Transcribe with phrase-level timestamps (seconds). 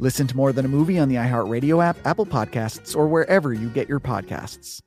[0.00, 3.68] Listen to More Than a Movie on the iHeartRadio app, Apple Podcasts, or wherever you
[3.68, 4.80] get your podcasts.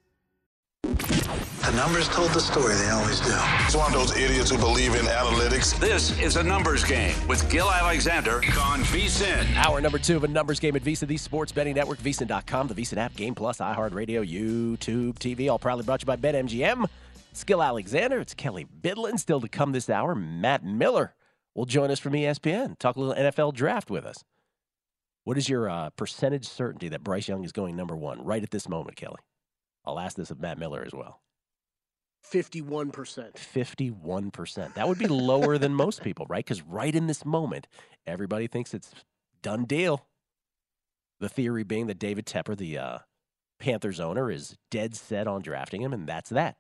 [0.83, 3.31] The numbers told the story, they always do.
[3.66, 5.80] It's one of those idiots who believe in analytics.
[5.80, 9.55] This is a numbers game with Gill Alexander on VSIN.
[9.55, 12.73] Hour number two of a numbers game at VSIN, the sports betting network, VSIN.com, the
[12.73, 16.89] VSIN app, Game Plus, iHeartRadio, YouTube TV, all proudly brought to you by BetMGM.
[17.31, 18.19] It's Gill Alexander.
[18.19, 19.19] It's Kelley Bydlon.
[19.19, 21.16] Still to come this hour, Matt Miller
[21.55, 24.23] will join us from ESPN, talk a little NFL draft with us.
[25.23, 28.52] What is your uh, percentage certainty that Bryce Young is going number one right at
[28.52, 29.19] this moment, Kelley?
[29.86, 31.22] I'll ask this of Matt Miller as well.
[32.31, 32.91] 51%.
[33.36, 34.73] 51%.
[34.73, 36.45] That would be lower than most people, right?
[36.45, 37.67] Because right in this moment,
[38.05, 38.92] everybody thinks it's
[39.42, 40.05] done deal.
[41.19, 42.97] The theory being that David Tepper, the uh,
[43.59, 46.55] Panthers owner, is dead set on drafting him, and that's that.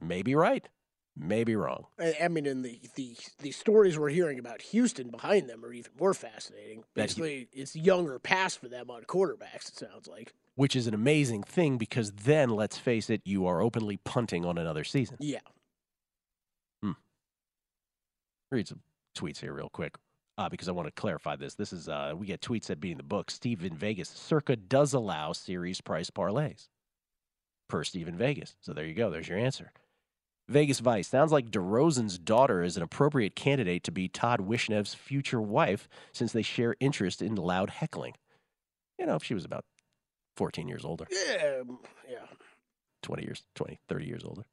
[0.00, 0.68] Maybe right.
[1.20, 1.86] Maybe wrong.
[1.98, 5.72] I, I mean, and the, the the stories we're hearing about Houston behind them are
[5.72, 6.84] even more fascinating.
[6.94, 9.68] Basically, it's younger pass for them on quarterbacks.
[9.68, 13.60] It sounds like, which is an amazing thing because then, let's face it, you are
[13.60, 15.16] openly punting on another season.
[15.18, 15.40] Yeah.
[16.82, 16.92] Hmm.
[18.52, 18.80] Read some
[19.16, 19.96] tweets here real quick.
[20.36, 21.56] Uh, because I want to clarify this.
[21.56, 23.28] This is uh, we get tweets at being the book.
[23.28, 26.68] Steven Vegas circa does allow series price parlays
[27.68, 28.54] per Steven Vegas.
[28.60, 29.10] So there you go.
[29.10, 29.72] There's your answer.
[30.48, 31.08] Vegas Vice.
[31.08, 36.32] Sounds like DeRozan's daughter is an appropriate candidate to be Todd Wishnev's future wife since
[36.32, 38.14] they share interest in loud heckling.
[38.98, 39.64] You know, if she was about
[40.36, 41.06] 14 years older.
[41.10, 41.62] Yeah,
[42.08, 42.18] yeah.
[43.02, 44.44] 20 years, 20, 30 years older.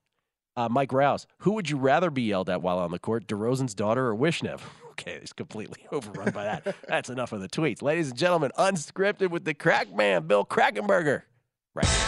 [0.58, 3.74] Uh, Mike Rouse, who would you rather be yelled at while on the court, DeRozan's
[3.74, 4.62] daughter or Wishnev?
[4.96, 6.74] Okay, he's completely overrun by that.
[6.88, 7.82] That's enough of the tweets.
[7.82, 11.24] Ladies and gentlemen, unscripted with the crack man, Bill Krackomberger.
[11.74, 12.06] Right here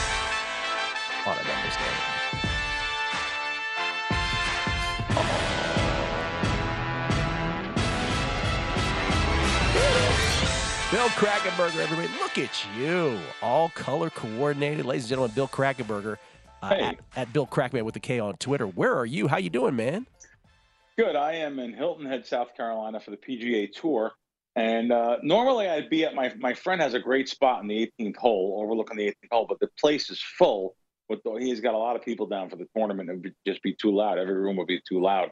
[1.27, 2.16] on a
[11.07, 12.09] Bill Krackomberger, everybody.
[12.19, 13.17] Look at you.
[13.41, 14.85] All color coordinated.
[14.85, 16.17] Ladies and gentlemen, Bill Krackomberger.
[16.61, 16.81] Uh, Hey.
[16.81, 18.67] at, at Bill Crackman with the K on Twitter.
[18.67, 19.29] Where are you?
[19.29, 20.05] How you doing, man?
[20.97, 21.15] Good.
[21.15, 24.11] I am in Hilton Head, South Carolina for the PGA Tour.
[24.57, 27.89] And uh, normally I'd be at my my friend has a great spot in the
[28.01, 30.75] 18th hole, overlooking the 18th hole, but the place is full.
[31.07, 33.09] But he's got a lot of people down for the tournament.
[33.09, 34.17] It would just be too loud.
[34.17, 35.29] Every room would be too loud.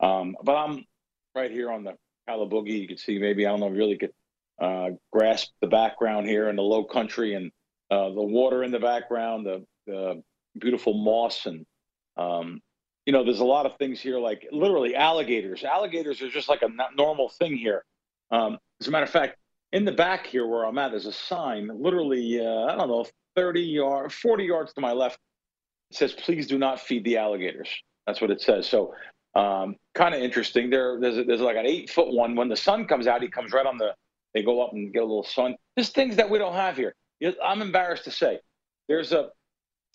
[0.00, 0.86] Um, but I'm
[1.34, 1.96] right here on the
[2.26, 2.66] Calibogue.
[2.68, 4.12] You can see maybe I don't know really could
[4.60, 7.50] uh, grasp the background here in the low country and
[7.90, 10.22] uh, the water in the background, the, the
[10.58, 11.64] beautiful moss and
[12.16, 12.60] um,
[13.08, 15.64] you know, there's a lot of things here, like literally alligators.
[15.64, 17.82] Alligators are just like a normal thing here.
[18.30, 19.38] Um, as a matter of fact,
[19.72, 23.06] in the back here where I'm at, there's a sign, literally, uh, I don't know,
[23.34, 25.18] 30 yards, 40 yards to my left.
[25.90, 27.70] It says, "Please do not feed the alligators."
[28.06, 28.68] That's what it says.
[28.68, 28.94] So,
[29.34, 30.68] um, kind of interesting.
[30.68, 32.34] There, there's there's like an eight foot one.
[32.34, 33.94] When the sun comes out, he comes right on the.
[34.34, 35.56] They go up and get a little sun.
[35.76, 36.94] There's things that we don't have here.
[37.44, 38.38] I'm embarrassed to say.
[38.88, 39.30] There's a.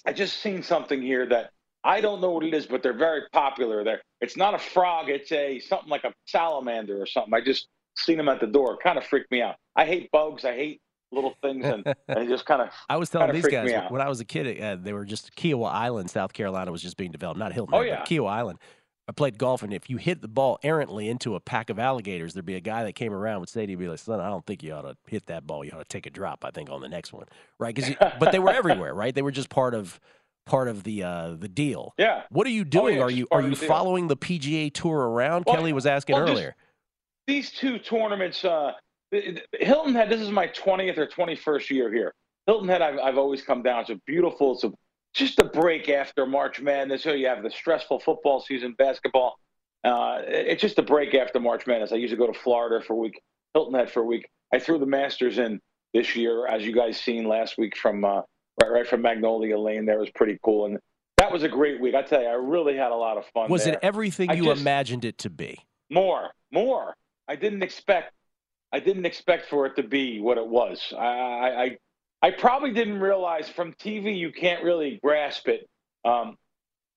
[0.05, 1.51] I just seen something here that
[1.83, 3.83] I don't know what it is, but they're very popular.
[3.83, 5.09] There, it's not a frog.
[5.09, 7.33] It's a something like a salamander or something.
[7.33, 7.67] I just
[7.97, 8.77] seen them at the door.
[8.77, 9.55] Kind of freaked me out.
[9.75, 10.43] I hate bugs.
[10.45, 12.69] I hate little things, and, and just kind of.
[12.89, 15.71] I was telling these guys when I was a kid, uh, they were just Kiawah
[15.71, 17.39] Island, South Carolina was just being developed.
[17.39, 17.99] Not Hilton, Oh, yeah.
[17.99, 18.59] but Kiawah Island.
[19.07, 22.33] I played golf, and if you hit the ball errantly into a pack of alligators,
[22.33, 24.29] there'd be a guy that came around would say to you, "Be like, son, I
[24.29, 25.65] don't think you ought to hit that ball.
[25.65, 26.45] You ought to take a drop.
[26.45, 27.25] I think on the next one,
[27.59, 27.75] right?
[27.75, 29.13] 'Cause you, but they were everywhere, right?
[29.13, 29.99] They were just part of
[30.45, 31.93] part of the uh, the deal.
[31.97, 32.23] Yeah.
[32.29, 32.95] What are you Oh, doing?
[32.97, 33.67] yeah, are you are you the deal.
[33.67, 35.43] following the PGA Tour around?
[35.47, 36.55] Well, Kelley was asking well, earlier.
[37.27, 38.71] these two tournaments, uh,
[39.59, 40.09] Hilton Head.
[40.09, 42.13] This is my twentieth or twenty-first year here.
[42.47, 43.81] Hilton Head, I've, I've always come down.
[43.81, 44.53] It's a beautiful.
[44.53, 44.71] It's a,
[45.13, 47.03] just a break after March Madness.
[47.03, 49.35] So you have the stressful football season, basketball.
[49.83, 51.91] Uh, it's just a break after March Madness.
[51.91, 53.21] I used to go to Florida for a week,
[53.53, 54.27] Hilton Head for a week.
[54.53, 55.59] I threw the Masters in
[55.93, 58.21] this year, as you guys seen last week from uh,
[58.61, 59.85] right right from Magnolia Lane.
[59.85, 60.79] There was pretty cool, and
[61.17, 61.95] that was a great week.
[61.95, 63.49] I tell you, I really had a lot of fun.
[63.49, 63.73] Was there.
[63.73, 65.59] it everything I you just- imagined it to be?
[65.89, 66.95] More, more.
[67.27, 68.13] I didn't expect.
[68.71, 70.93] I didn't expect for it to be what it was.
[70.97, 71.77] I, I,
[72.23, 75.69] I, probably didn't realize from TV you can't really grasp it.
[76.05, 76.37] Um,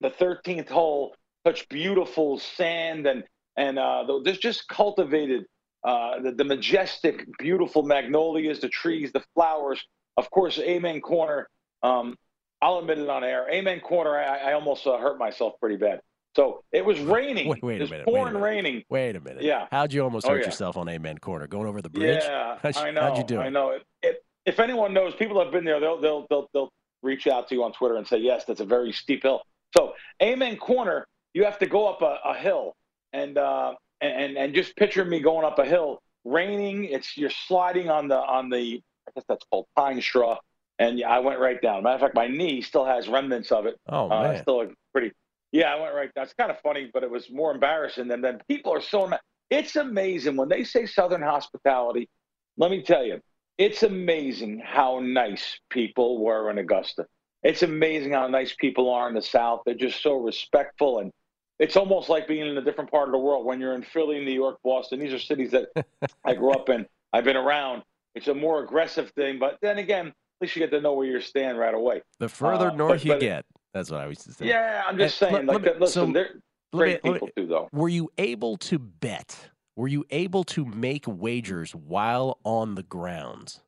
[0.00, 1.14] the 13th hole,
[1.46, 3.24] such beautiful sand and
[3.58, 5.44] and uh, there's just cultivated
[5.82, 9.82] uh, the, the majestic, beautiful magnolias, the trees, the flowers.
[10.18, 11.48] Of course, Amen Corner.
[11.82, 12.16] Um,
[12.60, 13.46] I'll admit it on air.
[13.50, 14.16] Amen Corner.
[14.16, 16.00] I, I almost uh, hurt myself pretty bad.
[16.34, 17.48] So it was raining.
[17.48, 17.90] Wait, wait a minute.
[17.90, 18.44] wait a pouring minute.
[18.44, 18.82] raining.
[18.90, 19.42] Wait a minute.
[19.42, 19.66] Yeah.
[19.70, 20.46] How'd you almost Oh, hurt yeah.
[20.46, 21.46] yourself on Amen Corner?
[21.46, 22.22] Going over the bridge?
[22.22, 23.00] Yeah, How'd you- I know.
[23.00, 23.70] how'd you do I know.
[23.70, 25.80] It, it, if anyone knows, people have been there.
[25.80, 26.70] They'll they'll they'll they'll
[27.02, 29.42] reach out to you on Twitter and say, yes, that's a very steep hill.
[29.76, 32.74] So Amen Corner, you have to go up a, a hill,
[33.12, 36.84] and uh, and and just picture me going up a hill, raining.
[36.84, 40.38] It's you're sliding on the on the I guess that's called pine straw,
[40.78, 41.82] and I went right down.
[41.82, 43.76] Matter of fact, my knee still has remnants of it.
[43.88, 44.30] Oh Uh, man.
[44.32, 45.12] it's still pretty.
[45.52, 46.24] Yeah, I went right down.
[46.24, 48.40] It's kind of funny, but it was more embarrassing than then.
[48.48, 49.10] People are so.
[49.50, 52.08] It's amazing when they say Southern hospitality.
[52.56, 53.20] Let me tell you,
[53.58, 57.06] it's amazing how nice people were in Augusta.
[57.42, 59.62] It's amazing how nice people are in the South.
[59.64, 61.10] They're just so respectful, and
[61.58, 63.46] it's almost like being in a different part of the world.
[63.46, 65.68] When you're in Philly, New York, Boston, these are cities that
[66.24, 66.86] I grew up in.
[67.12, 67.82] I've been around.
[68.14, 71.06] It's a more aggressive thing, but then again, at least you get to know where
[71.06, 72.02] you're stand right away.
[72.18, 74.46] the further uh, north but- you but- get, that's what I used to say.
[74.46, 75.46] Yeah, I'm just And saying.
[75.46, 76.40] let- like, let me- listen, so they're
[76.72, 77.68] great me- people me- too, though.
[77.72, 79.50] Were you able to bet?
[79.76, 83.60] Were you able to make wagers while on the grounds?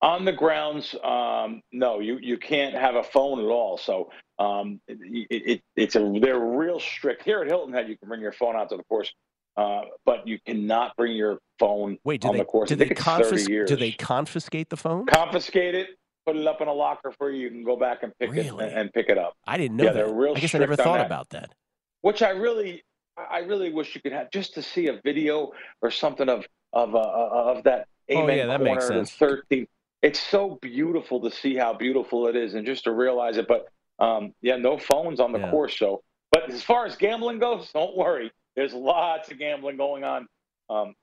[0.00, 3.78] On the grounds, um, no, you you can't have a phone at all.
[3.78, 7.88] So um, it, it, it's a they're real strict here at Hilton Head.
[7.88, 9.12] You can bring your phone out to the course,
[9.56, 12.68] uh, but you cannot bring your phone Wait, do on they the course.
[12.68, 15.06] do they think it's 30 confiscate do they confiscate the phone?
[15.06, 15.88] confiscate it?
[16.26, 17.44] Put it up in a locker for you.
[17.44, 18.64] You can go back and pick Really?
[18.64, 19.34] it and, and pick it up.
[19.46, 20.06] I didn't know Yeah, that.
[20.06, 21.54] they're real I guess I never thought about that.
[22.02, 22.82] which I really,
[23.16, 25.52] I really wish you could have just to see a video
[25.82, 29.12] or something of of uh, of that Oh, Amen yeah, that corner makes the sense.
[29.14, 29.66] 13.
[30.02, 33.48] It's so beautiful to see how beautiful it is, and just to realize it.
[33.48, 33.68] But
[33.98, 35.50] um, yeah, no phones on the Yeah.
[35.50, 35.76] course.
[35.76, 38.30] So, but as far as gambling goes, don't worry.
[38.54, 40.28] There's lots of gambling going on
[40.70, 40.94] um,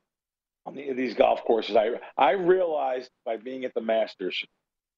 [0.66, 1.76] on the, these golf courses.
[1.76, 4.42] I I realized by being at the Masters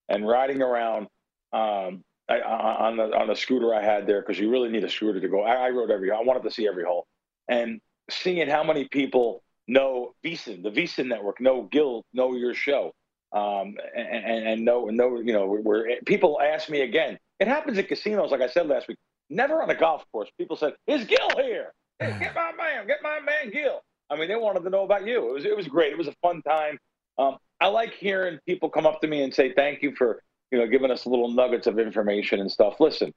[0.10, 1.08] and riding around
[1.54, 4.90] um, I, on the on the scooter I had there because you really need a
[4.90, 5.44] scooter to go.
[5.44, 6.12] I, I rode every.
[6.12, 7.06] I wanted to see every hole,
[7.48, 7.80] and
[8.10, 12.94] seeing how many people know VSiN, the VSiN network, know Gill, know your show,
[13.32, 17.20] um, and, and and know know you know where people ask me again.
[17.40, 18.98] It happens at casinos, like I said last week.
[19.30, 20.30] Never on a golf course.
[20.38, 21.74] People said, "Is Gill here?
[22.00, 25.06] Hey, get my man, get my man Gill." I mean, they wanted to know about
[25.06, 25.30] you.
[25.30, 25.92] It was it was great.
[25.92, 26.78] It was a fun time.
[27.18, 30.22] Um, I like hearing people come up to me and say thank you for
[30.52, 32.76] you know giving us little nuggets of information and stuff.
[32.80, 33.14] Listen,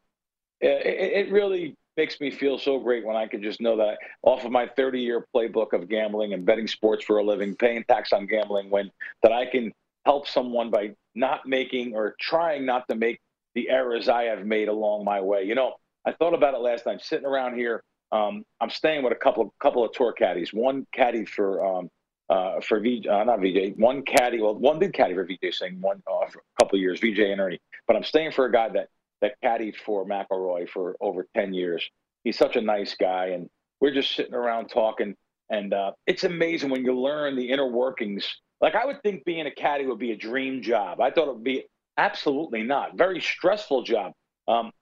[0.60, 4.44] it, it really makes me feel so great when I can just know that off
[4.44, 8.12] of my 30 year playbook of gambling and betting sports for a living, paying tax
[8.12, 8.90] on gambling, when
[9.22, 9.72] that I can
[10.04, 13.20] help someone by not making or trying not to make
[13.54, 15.42] the errors I have made along my way.
[15.42, 15.74] You know,
[16.06, 17.82] I thought about it last night, sitting around here.
[18.12, 20.52] Um, I'm staying with a couple of couple of tour caddies.
[20.52, 21.90] One caddy for um,
[22.28, 23.76] uh, for Vijay, uh, not Vijay.
[23.78, 27.00] One caddy, well, one did caddy for Vijay Singh one uh, for a couple years,
[27.00, 27.60] Vijay and Ernie.
[27.86, 28.88] But I'm staying for a guy that
[29.20, 31.88] that caddied for McIlroy for over ten years.
[32.24, 33.48] He's such a nice guy, and
[33.80, 35.14] we're just sitting around talking.
[35.50, 38.26] And uh, it's amazing when you learn the inner workings.
[38.60, 41.00] Like I would think being a caddy would be a dream job.
[41.00, 41.64] I thought it would be
[41.96, 42.96] absolutely not.
[42.96, 44.12] Very stressful job.
[44.46, 44.72] Um,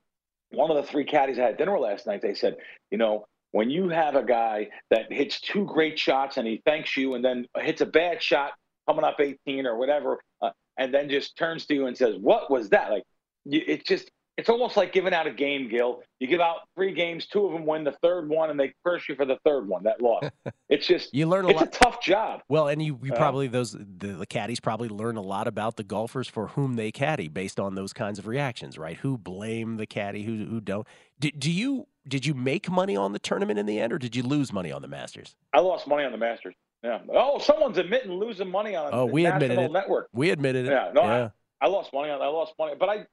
[0.50, 2.56] one of the three caddies I had dinner last night, they said,
[2.90, 3.26] you know,
[3.56, 7.24] when you have a guy that hits two great shots and he thanks you and
[7.24, 8.52] then hits a bad shot
[8.86, 12.50] coming up 18 or whatever, uh, and then just turns to you and says, what
[12.50, 12.90] was that?
[12.90, 13.04] Like,
[13.46, 16.02] it's just, it's almost like giving out a game, Gill.
[16.20, 19.08] You give out three games, two of them win the third one, and they curse
[19.08, 20.30] you for the third one that lost.
[20.68, 21.68] It's just, You learn a it's lot.
[21.68, 22.40] a tough job.
[22.48, 25.76] Well, and you, you Uh, probably those the, the caddies probably learn a lot about
[25.76, 28.96] the golfers for whom they caddy based on those kinds of reactions, right?
[28.96, 30.86] Who blame the caddy, who who don't.
[31.20, 34.14] Do, do you did you make money on the tournament in the end, or did
[34.16, 35.36] you lose money on the Masters?
[35.52, 36.54] I lost money on the Masters.
[36.82, 36.98] Yeah.
[37.12, 39.72] Oh, someone's admitting losing money on Oh, the we national admitted it.
[39.72, 40.08] network.
[40.12, 40.70] We admitted it.
[40.72, 41.28] Yeah, no, yeah.
[41.60, 42.20] I lost money on.
[42.20, 43.06] I lost money, but I,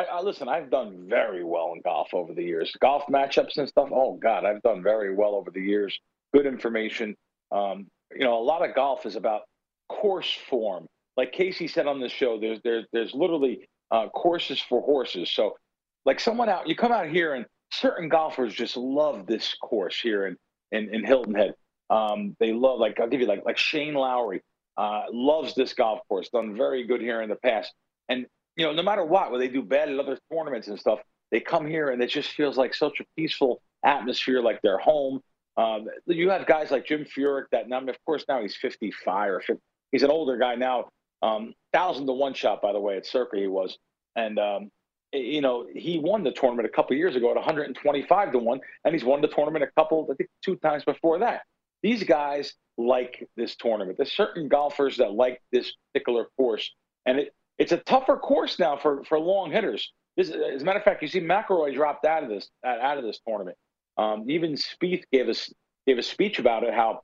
[0.00, 0.48] I, I listen.
[0.48, 2.74] I've done very well in golf over the years.
[2.80, 3.90] Golf matchups and stuff.
[3.92, 5.98] Oh God, I've done very well over the years.
[6.32, 7.16] Good information.
[7.52, 9.42] Um, you know, a lot of golf is about
[9.88, 10.86] course form.
[11.16, 15.30] Like Casey said on the show, there's there's there's literally uh, courses for horses.
[15.30, 15.56] So,
[16.04, 20.26] like someone out, you come out here and certain golfers just love this course here
[20.26, 20.36] in
[20.72, 21.54] in, in Hilton Head.
[21.90, 24.40] Um, they love like I'll give you like like Shane Lowry
[24.78, 26.30] uh, loves this golf course.
[26.30, 27.74] Done very good here in the past,
[28.08, 28.26] and
[28.60, 30.98] you know, no matter what, when they do bad at other tournaments and stuff,
[31.30, 35.22] they come here and it just feels like such a peaceful atmosphere, like they're home.
[35.56, 39.40] Um, you have guys like Jim Furyk that now, of course, now he's 55 or
[39.40, 39.62] 50,
[39.92, 40.90] he's an older guy now.
[41.22, 43.78] Um, thousand to one shot, by the way, at Circa he was,
[44.14, 44.70] and um,
[45.12, 48.94] you know he won the tournament a couple years ago at 125 to one, and
[48.94, 51.42] he's won the tournament a couple, I think, two times before that.
[51.82, 53.98] These guys like this tournament.
[53.98, 56.72] There's certain golfers that like this particular course,
[57.04, 59.92] and it, it's a tougher course now for for long hitters.
[60.16, 63.04] This, as a matter of fact, you see McIlroy dropped out of this out of
[63.04, 63.56] this tournament.
[63.96, 65.52] Um, even Spieth gave us
[65.86, 66.74] gave a speech about it.
[66.74, 67.02] How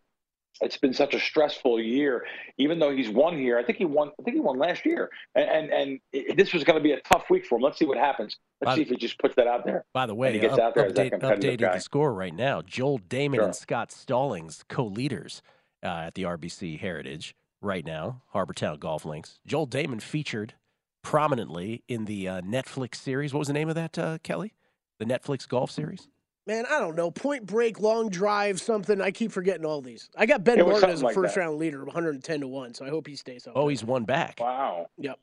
[0.63, 2.25] it's been such a stressful year,
[2.57, 3.59] even though he's won here.
[3.59, 4.11] I think he won.
[4.19, 6.93] I think he won last year, and and, and it, this was going to be
[6.93, 7.63] a tough week for him.
[7.63, 8.37] Let's see what happens.
[8.63, 9.85] Let's by, see if he just puts that out there.
[9.93, 11.75] By the way, he gets up, out there update, updating guy.
[11.75, 12.63] the score right now.
[12.63, 13.45] Joel Dahmen sure.
[13.45, 15.43] and Scott Stallings, co-leaders
[15.83, 17.35] uh, at the RBC Heritage
[17.67, 18.23] right now.
[18.29, 19.39] Harbour Town Golf Links.
[19.47, 20.55] Joel Dahmen featured
[21.03, 23.35] prominently in the uh, Netflix series.
[23.35, 24.55] What was the name of that, uh, Kelley?
[24.99, 26.09] The Netflix golf series
[26.47, 29.01] man, I don't know, point break, long drive, something.
[29.01, 30.09] I keep forgetting all these.
[30.17, 31.41] I got Ben Martin as a like first that.
[31.41, 33.55] round leader, 110 to 1, so I hope he stays up.
[33.57, 34.39] Oh, he's one back.
[34.41, 34.87] Wow.
[34.99, 35.19] Yep.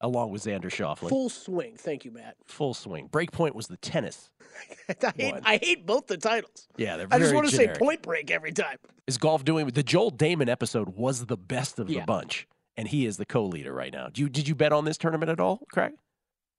[0.00, 1.08] Along with Xander Schauffele.
[1.08, 1.74] Full swing.
[1.76, 2.36] Thank you, Matt.
[2.46, 3.08] Full swing.
[3.08, 4.30] Breakpoint was the tennis.
[4.88, 6.68] I, hate, I, hate, both the titles.
[6.76, 8.78] Yeah, they're I just want to say point break every time.
[9.06, 12.00] Is golf doing the Joel Dahmen episode was the best of yeah.
[12.00, 14.08] the bunch, and he is the co-leader right now.
[14.08, 15.92] Do you, did you bet on this tournament at all, Craig?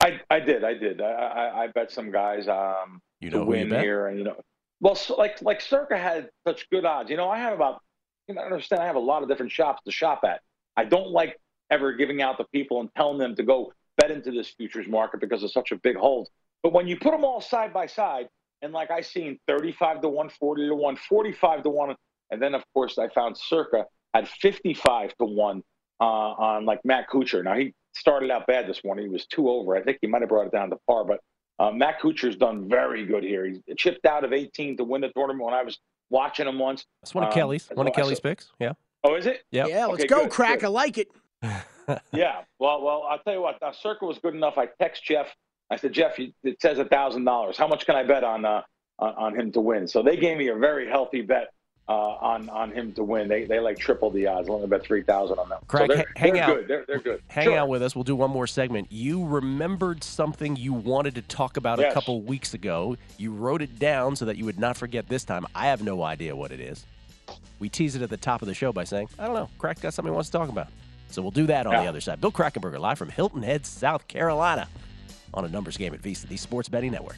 [0.01, 1.01] I, I did, I did.
[1.01, 4.35] I, I, I bet some guys um, you know to win here, and you know
[4.81, 7.09] well, so like like Circa had such good odds.
[7.09, 7.81] You know, I have about
[8.27, 10.41] you know, I understand I have a lot of different shops to shop at.
[10.77, 11.39] I don't like
[11.71, 15.19] ever giving out to people and telling them to go bet into this futures market
[15.19, 16.29] because it's such a big hold.
[16.63, 18.27] But when you put them all side by side,
[18.61, 21.95] and like I seen 35 to 1, 40 to 1, 45 to 1,
[22.31, 25.63] and then of course I found Circa at 55 to 1
[25.99, 27.43] uh, on like Matt Kuchar.
[27.43, 29.05] Now he started out bad this morning.
[29.05, 29.75] He was two over.
[29.75, 31.19] I think he might have brought it down to par, but
[31.59, 33.45] uh, Matt Kuchar's done very good here.
[33.45, 35.77] He chipped out of 18 to win the tournament when I was
[36.09, 36.85] watching him once.
[37.01, 37.69] That's one of um, Kelley's.
[37.73, 38.51] One of Kelley's picks.
[38.59, 38.73] Yeah.
[39.03, 39.43] Oh, is it?
[39.51, 39.67] Yep.
[39.69, 39.85] Yeah.
[39.85, 40.59] Let's okay, go, good, crack.
[40.59, 40.67] Good.
[40.67, 41.09] I like it.
[42.11, 42.41] yeah.
[42.59, 43.57] Well, well, I'll tell you what.
[43.61, 44.57] Now, Circa was good enough.
[44.57, 45.27] I text Jeff.
[45.71, 47.57] I said, Jeff, it says a thousand dollars.
[47.57, 48.61] How much can I bet on, uh,
[48.97, 49.87] on on him to win?
[49.87, 51.49] So they gave me a very healthy bet
[51.89, 53.27] uh, on on him to win.
[53.27, 54.49] They they like triple the odds.
[54.49, 55.59] I only bet three thousand on them.
[55.67, 56.55] Craig, so they're, hang they're out.
[56.55, 56.67] Good.
[56.67, 57.21] They're, they're good.
[57.27, 57.57] Hang sure.
[57.57, 57.95] out with us.
[57.95, 58.91] We'll do one more segment.
[58.91, 61.91] You remembered something you wanted to talk about yes.
[61.91, 62.95] a couple weeks ago.
[63.17, 65.45] You wrote it down so that you would not forget this time.
[65.55, 66.85] I have no idea what it is.
[67.59, 69.81] We tease it at the top of the show by saying, I don't know, Crack
[69.81, 70.67] got something he wants to talk about.
[71.09, 71.83] So we'll do that on yeah.
[71.83, 72.21] the other side.
[72.21, 74.67] Bill Krackomberger live from Hilton Head, South Carolina
[75.33, 77.17] on a numbers game at VSiN, the Sports Betting Network.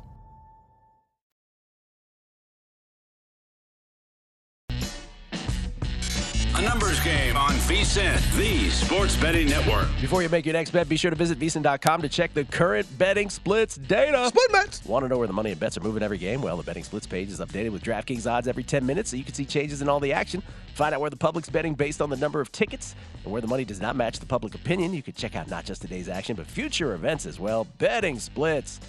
[7.91, 9.85] VSiN, the sports betting network.
[9.99, 12.87] Before you make your next bet, be sure to visit VSiN.com to check the current
[12.97, 14.27] betting splits data.
[14.29, 14.85] Split bets.
[14.85, 16.41] Want to know where the money and bets are moving every game?
[16.41, 19.25] Well, the betting splits page is updated with DraftKings odds every 10 minutes so you
[19.25, 20.41] can see changes in all the action.
[20.73, 22.95] Find out where the public's betting based on the number of tickets
[23.25, 24.93] and where the money does not match the public opinion.
[24.93, 27.67] You can check out not just today's action, but future events as well.
[27.77, 28.79] Betting splits.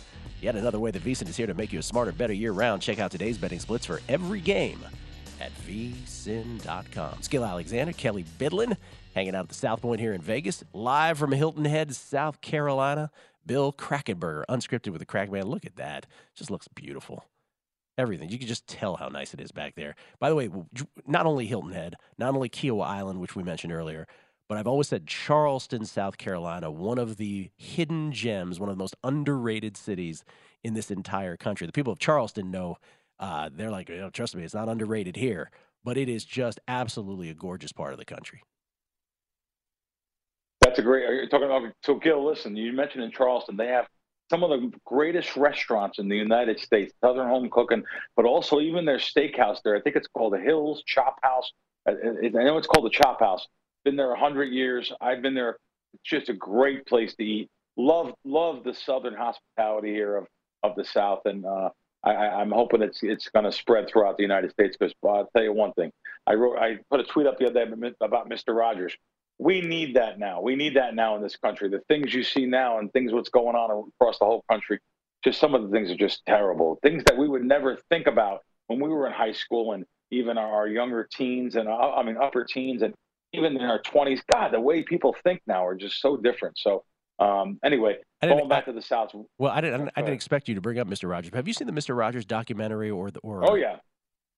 [0.40, 2.82] Yet another way that VSiN is here to make you a smarter, better year round.
[2.82, 4.78] Check out today's betting splits for every game
[5.42, 7.20] at vsin.com.
[7.22, 8.76] Skill Alexander, Kelley Bydlon,
[9.14, 13.10] hanging out at the South Point here in Vegas, live from Hilton Head, South Carolina.
[13.44, 15.48] Bill Krackomberger, unscripted with the Crack Man.
[15.48, 16.06] Look at that.
[16.36, 17.24] Just looks beautiful.
[17.98, 18.28] Everything.
[18.30, 19.96] You can just tell how nice it is back there.
[20.20, 20.48] By the way,
[21.08, 24.06] not only Hilton Head, not only Kiawah Island, which we mentioned earlier,
[24.52, 28.82] But I've always said Charleston, South Carolina, one of the hidden gems, one of the
[28.82, 30.24] most underrated cities
[30.62, 31.66] in this entire country.
[31.66, 32.76] The people of Charleston know
[33.22, 35.48] uh, they're like, know, trust me, it's not underrated here,
[35.84, 38.42] but it is just absolutely a gorgeous part of the country.
[40.60, 41.04] That's a great.
[41.04, 42.26] You're talking about so Gill.
[42.26, 43.86] Listen, you mentioned in Charleston they have
[44.28, 47.84] some of the greatest restaurants in the United States, Southern Home Cooking,
[48.16, 49.76] but also even their steakhouse there.
[49.76, 51.52] I think it's called the Hills Chop House.
[51.86, 53.46] I know it's called the Chop House.
[53.84, 54.92] Been there a hundred years.
[55.00, 55.58] I've been there.
[55.94, 57.48] It's just a great place to eat.
[57.76, 60.26] Love love the Southern hospitality here of
[60.64, 61.70] of the South, and uh,
[62.04, 64.76] I, am hoping it's it's going to spread throughout the United States.
[64.76, 65.92] Because I'll tell you one thing,
[66.26, 68.56] I wrote I put a tweet up the other day about Mr.
[68.56, 68.96] Rogers.
[69.38, 70.40] We need that now.
[70.40, 71.68] We need that now in this country.
[71.68, 74.78] The things you see now and things what's going on across the whole country,
[75.24, 76.78] just some of the things are just terrible.
[76.82, 80.38] Things that we would never think about when we were in high school and even
[80.38, 82.94] our, younger teens and uh, I mean upper teens and
[83.32, 84.20] even in our 20s.
[84.30, 86.58] God, the way people think now are just so different.
[86.58, 86.84] So
[87.18, 89.14] um, anyway, going back to the South.
[89.38, 89.90] Well, I didn't.
[89.96, 91.08] I didn't expect you to bring up Mr.
[91.08, 91.30] Rogers.
[91.34, 91.96] Have you seen the Mr.
[91.96, 93.48] Rogers documentary or the or?
[93.48, 93.76] Oh yeah.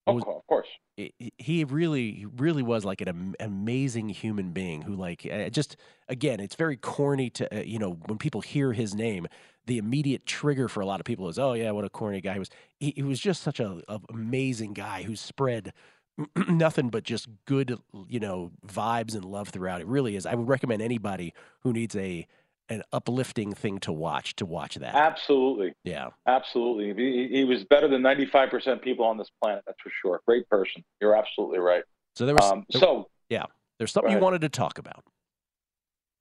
[0.06, 4.94] Of, was, of course, he really, he really was like an amazing human being who,
[4.94, 5.78] like, uh, just
[6.10, 9.26] again, it's very corny to, uh, you know, when people hear his name,
[9.64, 12.34] the immediate trigger for a lot of people is, oh yeah, what a corny guy
[12.34, 12.50] he was.
[12.78, 15.72] He, he was just such a, a amazing guy who spread
[16.48, 19.80] nothing but just good, you know, vibes and love throughout.
[19.80, 20.26] It really is.
[20.26, 22.26] I would recommend anybody who needs a
[22.68, 24.94] an uplifting thing to watch to watch that.
[24.94, 25.74] Absolutely.
[25.84, 26.08] Yeah.
[26.26, 26.94] Absolutely.
[26.94, 29.62] He, he was better than 95% people on this planet.
[29.66, 30.20] That's for sure.
[30.26, 30.82] Great person.
[31.00, 31.84] You're absolutely right.
[32.16, 33.44] So there was, um, there, so yeah,
[33.78, 35.04] there's something you wanted to talk about.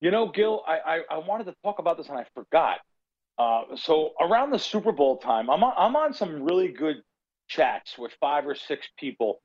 [0.01, 2.79] You know, Gill, I, I, I, wanted to talk about this and I forgot.
[3.37, 6.97] Uh, so around the Super Bowl time, I'm on, I'm on some really good
[7.47, 9.41] chats with five or six people,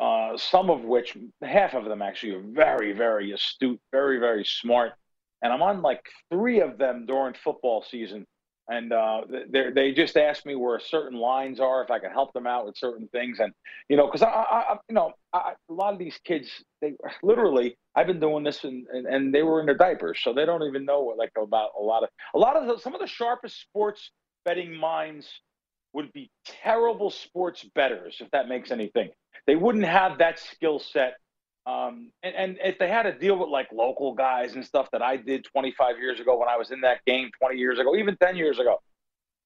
[0.00, 4.92] uh, some of which, half of them actually are very, very astute, very, very smart
[5.42, 6.02] and I'm on like
[6.32, 8.26] three of them during football season.
[8.70, 12.46] And uh, they just asked me where certain lines are, if I can help them
[12.46, 13.50] out with certain things, and
[13.88, 16.50] you know, because I, I, you know, I, a lot of these kids,
[16.82, 20.34] they literally, I've been doing this, and, and, and they were in their diapers, so
[20.34, 22.94] they don't even know what, like about a lot of a lot of the, some
[22.94, 24.10] of the sharpest sports
[24.44, 25.26] betting minds
[25.94, 29.08] would be terrible sports betters, if that makes anything.
[29.46, 31.14] They wouldn't have that skill set
[31.68, 35.02] um, and, and if they had to deal with like local guys and stuff that
[35.02, 38.16] I did 25 years ago when I was in that game 20 years ago, even
[38.16, 38.80] 10 years ago,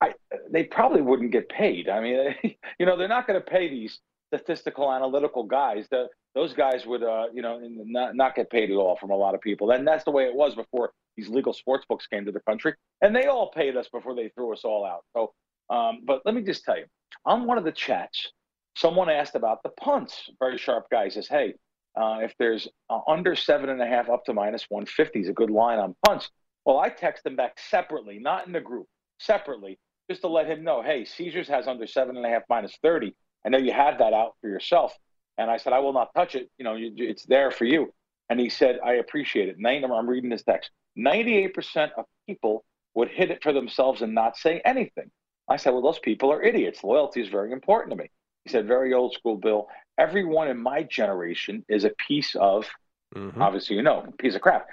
[0.00, 0.14] I,
[0.48, 1.88] they probably wouldn't get paid.
[1.88, 2.34] I mean,
[2.78, 5.88] you know, they're not going to pay these statistical analytical guys.
[5.90, 6.06] The,
[6.36, 9.34] those guys would, uh, you know, not, not get paid at all from a lot
[9.34, 9.72] of people.
[9.72, 12.74] And that's the way it was before these legal sports books came to the country.
[13.00, 15.04] And they all paid us before they threw us all out.
[15.12, 15.32] So,
[15.74, 16.84] um, but let me just tell you,
[17.26, 18.30] on one of the chats,
[18.76, 20.30] someone asked about the punts.
[20.38, 21.54] Very sharp guy says, "Hey,
[21.94, 25.32] uh, if there's uh, under seven and a half up to minus 150 is a
[25.32, 26.30] good line on punts.
[26.64, 28.86] Well, I text him back separately, not in the group,
[29.18, 29.78] separately,
[30.08, 33.14] just to let him know, hey, Caesars has under seven and a half minus 30.
[33.44, 34.96] I know you have that out for yourself.
[35.38, 36.50] And I said, I will not touch it.
[36.58, 37.92] You know, you, it's there for you.
[38.28, 39.56] And he said, I appreciate it.
[39.64, 40.70] I'm reading this text.
[40.98, 45.10] 98% of people would hit it for themselves and not say anything.
[45.48, 46.84] I said, well, those people are idiots.
[46.84, 48.10] Loyalty is very important to me.
[48.44, 52.66] He said, very old school, Bill everyone in my generation is a piece of,
[53.14, 53.40] mm-hmm.
[53.40, 54.66] obviously, you know, piece of crap.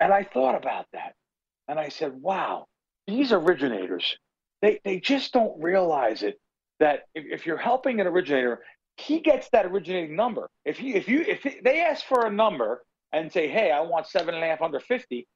[0.00, 1.14] And I thought about that.
[1.68, 2.66] And I said, wow,
[3.06, 4.16] these originators,
[4.60, 6.40] they, they just don't realize it
[6.80, 8.62] that if, if you're helping an originator,
[8.96, 10.48] he gets that originating number.
[10.64, 13.80] If he, if you, if he, they ask for a number and say, hey, I
[13.80, 15.26] want seven and a half under 50,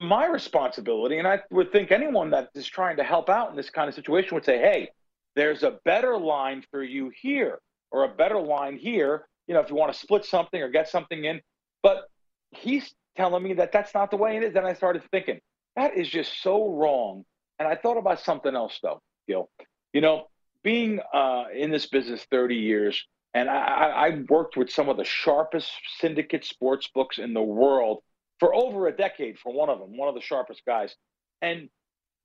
[0.00, 3.70] my responsibility, and I would think anyone that is trying to help out in this
[3.70, 4.90] kind of situation would say, hey,
[5.36, 9.70] there's a better line for you here or a better line here, you know, if
[9.70, 11.40] you want to split something or get something in.
[11.82, 12.04] But
[12.50, 14.54] he's telling me that that's not the way it is.
[14.54, 15.40] Then I started thinking,
[15.76, 17.24] that is just so wrong.
[17.58, 19.50] And I thought about something else, though, Gill.
[19.92, 20.26] You know,
[20.62, 25.04] being uh, in this business 30 years, and I, I worked with some of the
[25.04, 28.02] sharpest syndicate sports books in the world
[28.38, 30.94] for over a decade for one of them, one of the sharpest guys.
[31.40, 31.68] And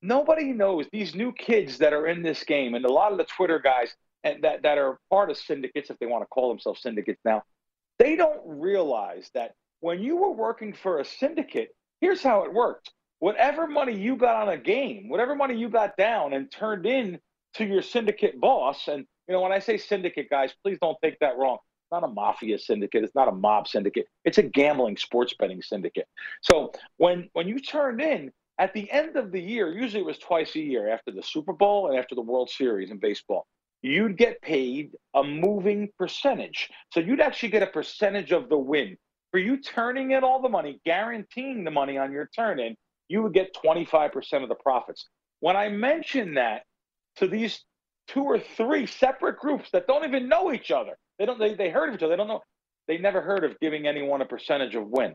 [0.02, 3.24] nobody knows these new kids that are in this game, and a lot of the
[3.24, 6.82] Twitter guys, and that, that are part of syndicates, if they want to call themselves
[6.82, 7.42] syndicates now,
[7.98, 12.92] they don't realize that when you were working for a syndicate, here's how it worked.
[13.20, 17.18] Whatever money you got on a game, whatever money you got down and turned in
[17.54, 21.18] to your syndicate boss, and you know, when I say syndicate, guys, please don't take
[21.18, 21.58] that wrong.
[21.84, 23.04] It's not a mafia syndicate.
[23.04, 24.06] It's not a mob syndicate.
[24.24, 26.06] It's a gambling sports betting syndicate.
[26.42, 30.18] So when when you turned in at the end of the year, usually it was
[30.18, 33.46] twice a year after the Super Bowl and after the World Series in baseball
[33.82, 36.68] you'd get paid a moving percentage.
[36.92, 38.96] So you'd actually get a percentage of the win.
[39.30, 42.74] for you turning in all the money, guaranteeing the money on your turn in,
[43.08, 45.06] you would get 25% of the profits.
[45.40, 46.62] When I mentioned that
[47.16, 47.62] to these
[48.06, 51.68] two or three separate groups that don't even know each other, they don't they, they
[51.68, 52.40] heard of each other, they don't know,
[52.86, 55.14] they never heard of giving anyone a percentage of win.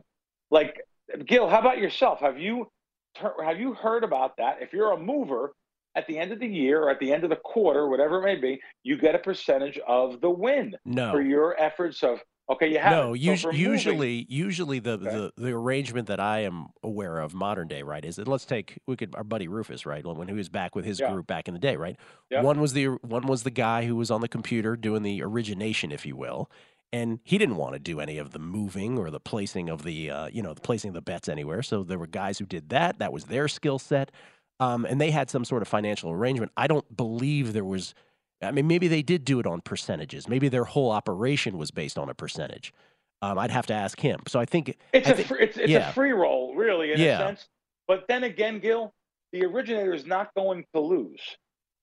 [0.51, 0.79] Like
[1.25, 2.19] Gill, how about yourself?
[2.19, 2.67] Have you
[3.15, 4.57] have you heard about that?
[4.61, 5.53] If you're a mover,
[5.95, 8.23] at the end of the year or at the end of the quarter, whatever it
[8.23, 11.11] may be, you get a percentage of the win no.
[11.11, 13.15] for your efforts of Okay, you have no.
[13.15, 15.05] Us- so usually, usually the, okay.
[15.05, 18.79] the the arrangement that I am aware of modern day, right, is that let's take
[18.85, 21.09] we could our buddy Rufus, right, when he was back with his yeah.
[21.09, 21.97] group back in the day, right.
[22.29, 22.41] Yeah.
[22.41, 25.93] One was the one was the guy who was on the computer doing the origination,
[25.93, 26.51] if you will,
[26.93, 30.09] and he didn't want to do any of the moving or the placing of the
[30.09, 31.61] uh, you know the placing of the bets anywhere.
[31.61, 32.99] So there were guys who did that.
[32.99, 34.11] That was their skill set,
[34.61, 36.53] um, and they had some sort of financial arrangement.
[36.55, 37.93] I don't believe there was
[38.43, 40.27] I mean, maybe they did do it on percentages.
[40.27, 42.73] Maybe their whole operation was based on a percentage.
[43.21, 44.21] Um, I'd have to ask him.
[44.27, 45.89] So I think it's I a think, free, it's, it's yeah.
[45.89, 47.15] a free roll, really, in yeah.
[47.15, 47.47] a sense.
[47.87, 48.93] But then again, Gill,
[49.31, 51.21] the originator is not going to lose.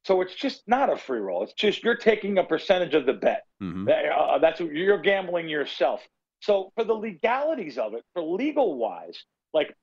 [0.04, 1.42] So it's just not a free roll.
[1.42, 3.44] It's just you're taking a percentage of the bet.
[3.62, 3.88] Mm-hmm.
[3.88, 6.00] Uh, that's you're gambling yourself.
[6.40, 9.74] So for the legalities of it, for legal wise, like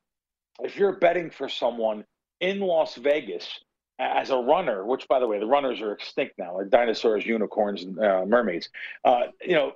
[0.62, 2.04] if you're betting for someone
[2.40, 3.48] in Las Vegas
[4.00, 7.84] as a runner, which by the way, the runners are extinct now, like dinosaurs, unicorns,
[7.84, 8.70] and uh, mermaids.
[9.04, 9.74] Uh, you know,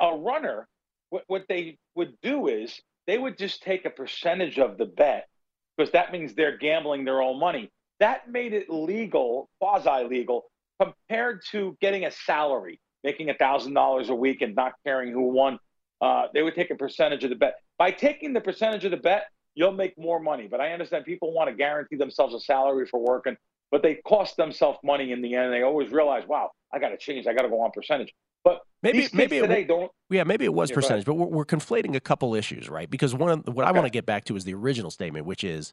[0.00, 0.68] a runner,
[1.10, 5.28] what, what they would do is they would just take a percentage of the bet
[5.76, 7.70] because that means they're gambling their own money.
[8.02, 10.44] That made it legal, quasi legal,
[10.80, 15.28] compared to getting a salary, making a thousand dollars a week and not caring who
[15.28, 15.58] won.
[16.00, 17.54] Uh, they would take a percentage of the bet.
[17.78, 20.48] By taking the percentage of the bet, you'll make more money.
[20.50, 23.36] But I understand people want to guarantee themselves a salary for working
[23.72, 25.52] but they cost themselves money in the end.
[25.52, 27.26] They always realize, wow, I got to change.
[27.26, 28.12] I got to go on percentage.
[28.44, 29.90] But maybe maybe today it, don't.
[30.10, 32.90] Yeah, maybe it was yeah, percentage, but we're, we're, conflating a couple issues, right?
[32.90, 33.68] Because one of, what okay.
[33.68, 35.72] I want to get back to is the original statement, which is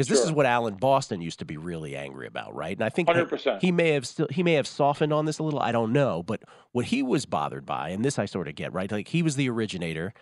[0.00, 0.28] because this sure.
[0.28, 2.74] is what Alan Boston used to be really angry about, right?
[2.74, 3.60] And I think 100%.
[3.60, 5.60] he may have still he may have softened on this a little.
[5.60, 8.72] I don't know, but what he was bothered by, and this I sort of get,
[8.72, 8.90] right?
[8.90, 10.14] Like he was the originator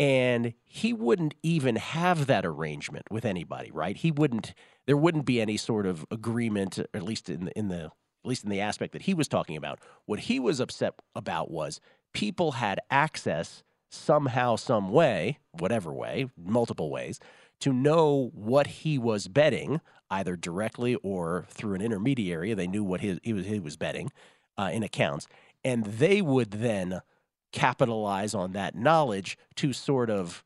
[0.00, 4.54] and he wouldn't even have that arrangement with anybody right he wouldn't
[4.86, 7.90] there wouldn't be any sort of agreement at least in the, in the at
[8.24, 11.78] least in the aspect that he was talking about what he was upset about was
[12.14, 17.20] people had access somehow some way whatever way multiple ways
[17.62, 23.00] to know what he was betting either directly or through an intermediary they knew what
[23.00, 24.10] his, he was he was betting
[24.58, 25.26] uh, in accounts
[25.64, 27.00] and they would then
[27.52, 30.42] capitalize on that knowledge to sort of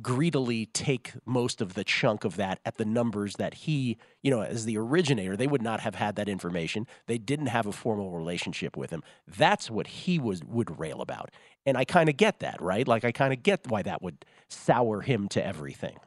[0.00, 4.42] greedily take most of the chunk of that at the numbers that he, you know,
[4.42, 6.86] as the originator, they would not have had that information.
[7.06, 9.02] They didn't have a formal relationship with him.
[9.26, 11.30] That's what he was would rail about.
[11.66, 12.86] And I kind of get that, right?
[12.86, 15.98] Like I kind of get why that would sour him to everything.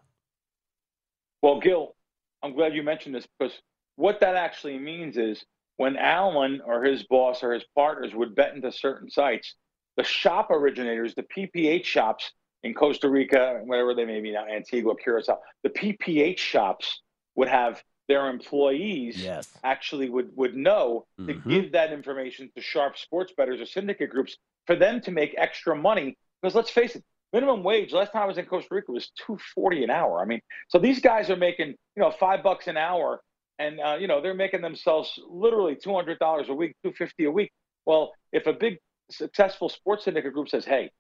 [1.44, 1.94] Well, Gill,
[2.42, 3.54] I'm glad you mentioned this because
[3.98, 5.44] what that actually means is
[5.76, 9.56] when Alan or his boss or his partners would bet into certain sites,
[9.98, 12.32] the shop originators, the PPH shops
[12.64, 17.02] in Costa Rica, whatever they may be now, Antigua, Curacao, the PPH shops
[17.36, 19.50] would have their employees yes.
[19.66, 21.28] actually would would know mm-hmm.
[21.28, 25.36] to give that information to sharp sports bettors or syndicate groups for them to make
[25.38, 26.18] extra money.
[26.42, 29.38] Because let's face it, minimum wage last time I was in Costa Rica was two
[29.56, 30.22] forty an hour.
[30.22, 33.19] I mean, so these guys are making you know five bucks an hour,
[33.60, 37.26] and uh, you know they're making themselves literally two hundred dollars a week, two fifty
[37.26, 37.52] a week.
[37.86, 38.78] Well, if a big
[39.12, 40.91] successful sports syndicate group says, "Hey,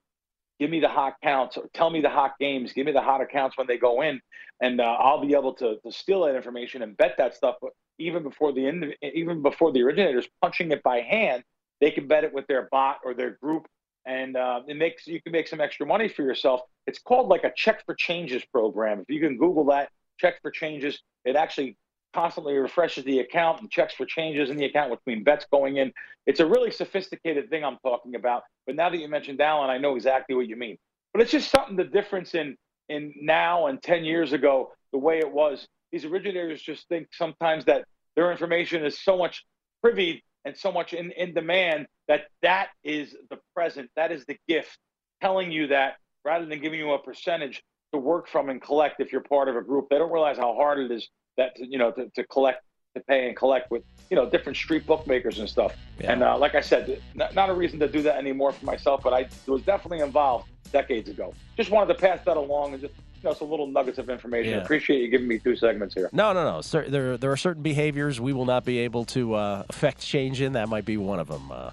[0.59, 3.21] give me the hot counts, or tell me the hot games, give me the hot
[3.21, 4.19] accounts when they go in,
[4.61, 7.55] and uh, I'll be able to, to steal that information and bet that stuff
[7.99, 11.43] even before the end, even before the originators punching it by hand.
[11.81, 13.67] They can bet it with their bot or their group,
[14.05, 16.61] and uh, it makes you can make some extra money for yourself.
[16.87, 18.99] It's called like a check for changes program.
[18.99, 21.77] If you can Google that, check for changes, it actually
[22.13, 25.91] constantly refreshes the account and checks for changes in the account, between bets going in.
[26.27, 28.43] It's a really sophisticated thing I'm talking about.
[28.67, 30.77] But now that you mentioned Alan, I know exactly what you mean.
[31.11, 32.55] But it's just something the difference in
[32.89, 35.67] in now and 10 years ago, the way it was.
[35.91, 37.85] These originators just think sometimes that
[38.15, 39.45] their information is so much
[39.81, 44.37] privy and so much in, in demand that that is the present, that is the
[44.47, 44.77] gift,
[45.21, 47.61] telling you that rather than giving you a percentage
[47.93, 49.87] to work from and collect if you're part of a group.
[49.89, 52.63] They don't realize how hard it is that you know to, to collect
[52.95, 55.75] to pay and collect with you know different street bookmakers and stuff.
[55.99, 56.13] Yeah.
[56.13, 59.01] And uh, like I said, not, not, a reason to do that anymore for myself,
[59.03, 61.33] but I was definitely involved decades ago.
[61.55, 64.53] Just wanted to pass that along and just know some little nuggets of information.
[64.53, 64.57] Yeah.
[64.57, 66.09] Appreciate you giving me two segments here.
[66.11, 66.61] No, no, no.
[66.61, 70.41] Sir, there there are certain behaviors we will not be able to uh, affect change
[70.41, 70.53] in.
[70.53, 71.51] That might be one of them.
[71.51, 71.71] Uh,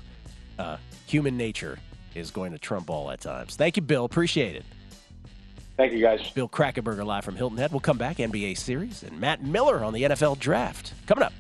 [0.59, 1.79] uh, human nature
[2.15, 3.57] is going to trump all at times.
[3.57, 4.05] Thank you, Bill.
[4.05, 4.65] Appreciate it.
[5.77, 6.31] Thank you, guys.
[6.33, 7.71] Bill Krackomberger live from Hilton Head.
[7.71, 10.93] We'll come back, NBA series, and Matt Miller on the NFL draft.
[11.07, 11.33] Coming up.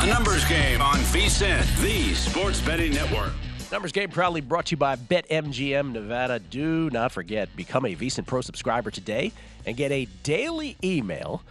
[0.00, 3.32] A numbers game on VSIN, the sports betting network.
[3.74, 6.38] Numbers game proudly brought to you by BetMGM Nevada.
[6.38, 9.32] Do not forget, become a VSIN Pro subscriber today
[9.66, 11.42] and get a daily email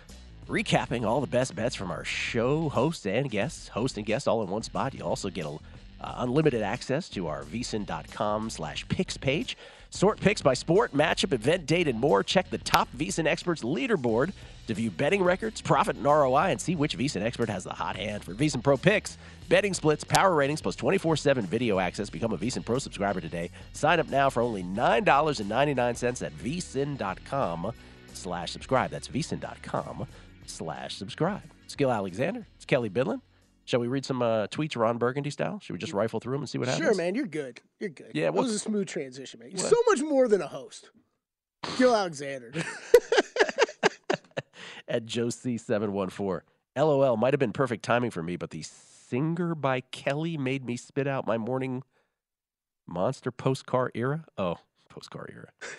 [0.48, 4.42] recapping all the best bets from our show hosts and guests, host and guests all
[4.42, 4.94] in one spot.
[4.94, 9.58] You'll also get a, uh, unlimited access to our vsin.com slash picks page.
[9.93, 12.23] Sort picks by sport, matchup, event, date, and more.
[12.23, 14.32] Check the top VSIN experts leaderboard
[14.65, 17.95] to view betting records, profit, and ROI, and see which VSIN expert has the hot
[17.95, 22.10] hand for VSIN Pro picks, betting splits, power ratings, plus 24/7 video access.
[22.10, 23.51] Become a VSIN Pro subscriber today.
[23.73, 27.71] Sign up now for only nine dollars and ninety nine cents at vsin.com
[28.13, 28.89] slash subscribe.
[28.89, 30.08] That's vsin.com
[30.47, 31.43] slash subscribe.
[31.77, 32.47] Gill Alexander.
[32.56, 33.21] It's Kelley Bydlon.
[33.65, 35.60] Shall we read some uh, tweets Ron Burgundy style?
[35.62, 36.86] Should we just rifle through them and see what happens?
[36.86, 37.15] Sure, man.
[37.15, 37.62] You're good.
[37.80, 38.12] You're good.
[38.13, 39.52] Yeah, what's- was a smooth transition, man.
[39.52, 39.69] You're What?
[39.69, 40.89] so much more than a host.
[41.78, 42.52] Gill Alexander.
[44.88, 46.41] at Joe C714.
[46.76, 50.76] LOL might have been perfect timing for me, but the singer by Kelly made me
[50.76, 51.84] spit out my morning
[52.88, 54.26] monster postcard era.
[54.38, 54.58] Oh,
[54.89, 55.49] postcard era.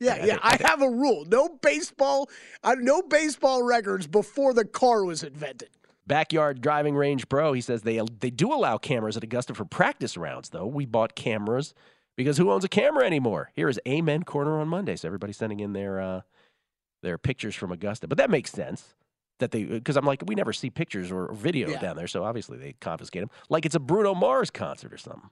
[0.00, 0.38] Yeah, yeah.
[0.42, 2.28] I have a rule: no baseball,
[2.64, 5.70] uh, no baseball records before the car was invented.
[6.06, 7.52] Backyard Driving Range Pro.
[7.52, 10.66] He says they they do allow cameras at Augusta for practice rounds, though.
[10.66, 11.74] We bought cameras
[12.16, 13.50] because who owns a camera anymore?
[13.54, 14.96] Here is Amen Corner on Monday.
[14.96, 16.20] So everybody's sending in their uh,
[17.02, 18.94] their pictures from Augusta, but that makes sense
[19.40, 21.78] that they because I'm like we never see pictures or video Yeah.
[21.80, 25.30] down there, so obviously they confiscate them like it's a Bruno Mars concert or something.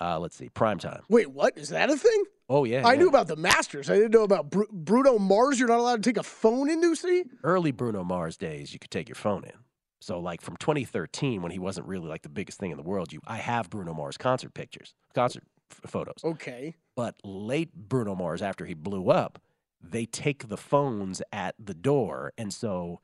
[0.00, 1.02] Uh, let's see, prime time.
[1.08, 2.24] Wait, what is that a thing?
[2.48, 3.00] Oh yeah, I yeah.
[3.00, 3.90] knew about the Masters.
[3.90, 5.58] I didn't know about Bru- Bruno Mars.
[5.58, 7.24] You're not allowed to take a phone into see.
[7.44, 9.52] early Bruno Mars days, you could take your phone in.
[10.00, 13.12] So, like from 2013, when he wasn't really like the biggest thing in the world,
[13.12, 16.20] you I have Bruno Mars concert pictures, concert f- photos.
[16.24, 16.76] Okay.
[16.94, 19.40] But late Bruno Mars, after he blew up,
[19.82, 23.00] they take the phones at the door, and so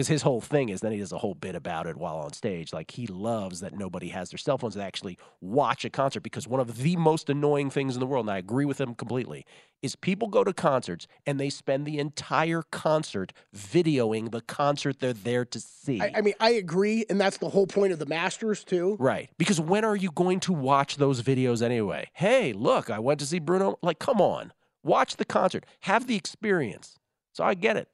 [0.00, 2.32] because his whole thing is then he does a whole bit about it while on
[2.32, 2.72] stage.
[2.72, 6.48] Like he loves that nobody has their cell phones to actually watch a concert because
[6.48, 9.44] one of the most annoying things in the world, and I agree with him completely,
[9.82, 15.12] is people go to concerts and they spend the entire concert videoing the concert they're
[15.12, 16.00] there to see.
[16.00, 18.96] I, I mean, I agree, and that's the whole point of the Masters too.
[18.98, 19.28] Right.
[19.36, 22.08] Because when are you going to watch those videos anyway?
[22.14, 23.78] Hey, look, I went to see Bruno.
[23.82, 24.54] Like, come on.
[24.82, 25.66] Watch the concert.
[25.80, 26.98] Have the experience.
[27.34, 27.88] So I get it.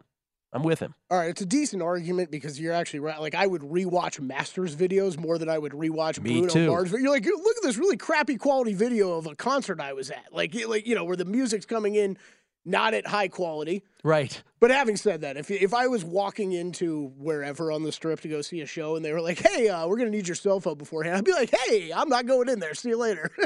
[0.57, 0.95] I'm with him.
[1.11, 3.21] All right, it's a decent argument because you're actually right.
[3.21, 6.67] Like, I would rewatch Masters videos more than I would rewatch Me Bruno too.
[6.69, 6.91] Mars.
[6.91, 10.11] But you're like, look at this really crappy quality video of a concert I was
[10.11, 10.27] at.
[10.33, 12.19] Like, like you know, where the music's coming in
[12.65, 13.85] not at high quality.
[14.03, 14.43] Right.
[14.59, 18.29] But having said that, if if I was walking into wherever on the strip to
[18.29, 20.59] go see a show and they were like, "Hey, uh, we're gonna need your cell
[20.59, 22.75] phone beforehand," I'd be like, "Hey, I'm not going in there.
[22.75, 23.31] See you later."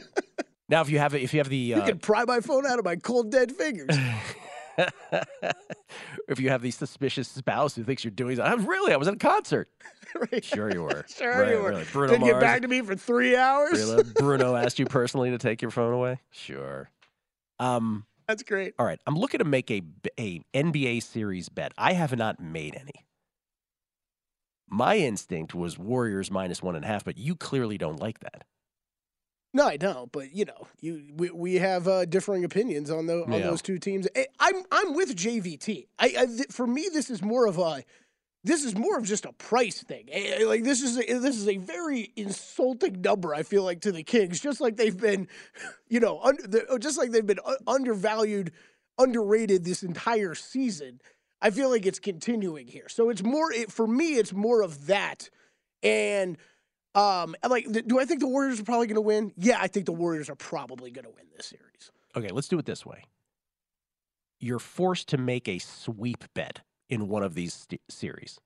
[0.71, 2.79] Now, if you have if you have the you uh, can pry my phone out
[2.79, 3.91] of my cold dead fingers.
[6.29, 8.97] if you have the suspicious spouse who thinks you're doing something, I was really I
[8.97, 9.69] was at a concert.
[10.43, 11.05] Sure you were.
[11.17, 11.71] Sure Right, you were.
[11.71, 11.85] really.
[11.93, 13.73] Bruno Didn't get back to me for three hours.
[13.73, 14.03] Really?
[14.17, 16.19] Bruno asked you personally to take your phone away.
[16.31, 16.91] Sure.
[17.61, 18.07] Um.
[18.27, 18.75] That's great.
[18.79, 18.99] All right.
[19.07, 19.83] I'm looking to make a
[20.19, 21.73] a NBA series bet.
[21.79, 23.07] I have not made any.
[24.69, 28.45] My instinct was Warriors minus one and a half, but you clearly don't like that.
[29.53, 30.11] No, I don't.
[30.13, 33.41] But you know, you we, we have uh, differing opinions on those on Yeah.
[33.51, 34.07] those two teams.
[34.15, 35.87] Eh, I'm I'm with JVT.
[35.99, 37.83] I, I th- for me, this is more of a
[38.45, 40.09] this is more of just a price thing.
[40.11, 43.35] Eh, eh, Like this is a, this is a very insulting number.
[43.35, 45.29] I feel like to the Kings, just like they've been,
[45.89, 48.53] you know, un, the, just like they've been uh, undervalued,
[48.99, 51.01] underrated this entire season.
[51.43, 52.89] I feel like it's continuing here.
[52.89, 54.15] So it's more it, for me.
[54.15, 55.29] It's more of that,
[55.83, 56.37] and
[56.95, 59.33] um, like, do I think the Warriors are probably going to win?
[59.37, 61.91] Yeah, I think the Warriors are probably going to win this series.
[62.17, 63.05] Okay, let's do it this way.
[64.41, 68.41] You're forced to make a sweep bet in one of these st- series.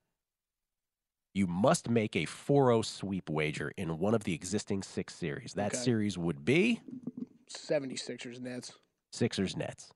[1.33, 5.55] You must make a 4-0 sweep wager in one of the existing six series.
[5.55, 5.83] That Okay.
[5.83, 6.81] series would be
[7.51, 8.73] 76ers Nets.
[9.13, 9.91] Sixers Nets.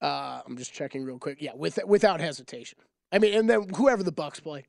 [0.00, 1.38] Uh, I'm just checking real quick.
[1.40, 2.78] Yeah, with without hesitation.
[3.12, 4.64] I mean, and then whoever the Bucks play,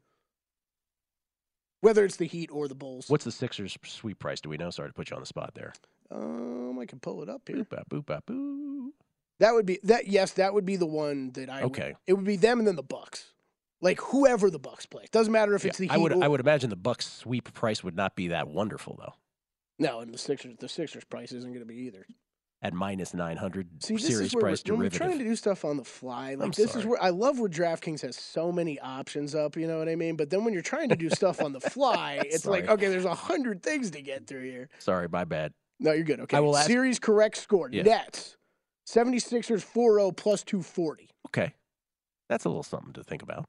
[1.81, 3.09] whether it's the Heat or the Bulls.
[3.09, 4.39] What's the Sixers sweep price?
[4.41, 4.69] Do we know?
[4.69, 5.73] Sorry to put you on the spot there.
[6.09, 7.57] Um, I can pull it up here.
[7.65, 8.29] Boop, boop, bop.
[9.39, 10.07] That would be that.
[10.07, 11.63] Yes, that would be the one that I.
[11.63, 11.95] would- Okay.
[12.07, 13.33] it would be them and then the Bucks.
[13.83, 15.05] Like whoever the Bucks play.
[15.11, 15.91] Doesn't matter if it's the Heat.
[15.93, 18.95] I would or, I would imagine the Bucks sweep price would not be that wonderful
[18.99, 19.13] though.
[19.79, 20.55] No, and the Sixers.
[20.59, 22.05] The Sixers price isn't going to be either.
[22.63, 25.23] At minus nine hundred See, this series is where price we're, when we're trying to
[25.23, 26.35] do stuff on the fly.
[26.35, 29.57] Like I'm this is where I love where DraftKings has so many options up.
[29.57, 30.15] You know what I mean?
[30.15, 33.05] But then when you're trying to do stuff on the fly, it's like okay, there's
[33.05, 34.69] a hundred things to get through here.
[34.77, 35.53] Sorry, my bad.
[35.79, 36.19] No, you're good.
[36.19, 37.67] Okay, I will ask- series correct score.
[37.71, 37.81] Yeah.
[37.81, 38.37] Nets
[38.87, 41.09] 76ers 4-0 plus 240.
[41.27, 41.53] Okay,
[42.29, 43.45] that's a little something to think about.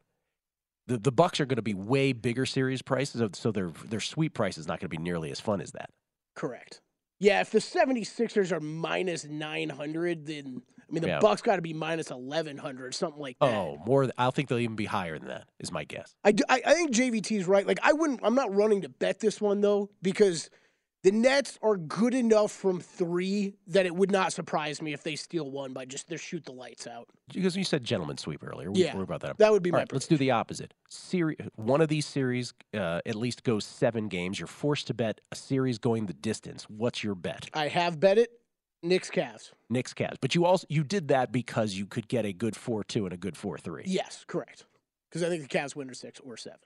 [0.86, 4.32] The the Bucks are going to be way bigger series prices, so their their sweep
[4.32, 5.90] price is not going to be nearly as fun as that.
[6.34, 6.80] Correct.
[7.22, 11.20] Yeah, if the 76ers are minus 900, then I mean the Yeah.
[11.20, 13.54] Bucks got to be minus 1100, something like that.
[13.54, 14.02] Oh, more.
[14.02, 15.44] th- I'll think they'll even be higher than that.
[15.60, 16.16] Is my guess.
[16.24, 17.64] I, do, I, I think JVT's right.
[17.66, 18.20] Like I wouldn't.
[18.24, 20.50] I'm not running to bet this one though because
[21.02, 25.16] the Nets are good enough from three that it would not surprise me if they
[25.16, 27.08] steal one by just they shoot the lights out.
[27.32, 28.70] Because you said gentleman sweep earlier.
[28.70, 29.38] We, Yeah, we brought that up.
[29.38, 30.74] that would be All my right, let's do the opposite.
[30.88, 34.38] Seri- one of these series uh, at least goes seven games.
[34.38, 36.64] You're forced to bet a series going the distance.
[36.68, 37.48] What's your bet?
[37.52, 38.30] I have bet it.
[38.84, 39.52] Knicks Cavs.
[39.70, 40.16] Knicks Cavs.
[40.20, 43.12] But you also you did that because you could get a good four two and
[43.12, 43.84] a good four three.
[43.86, 44.66] Yes, correct.
[45.08, 46.58] Because I think the Cavs win or six or seven.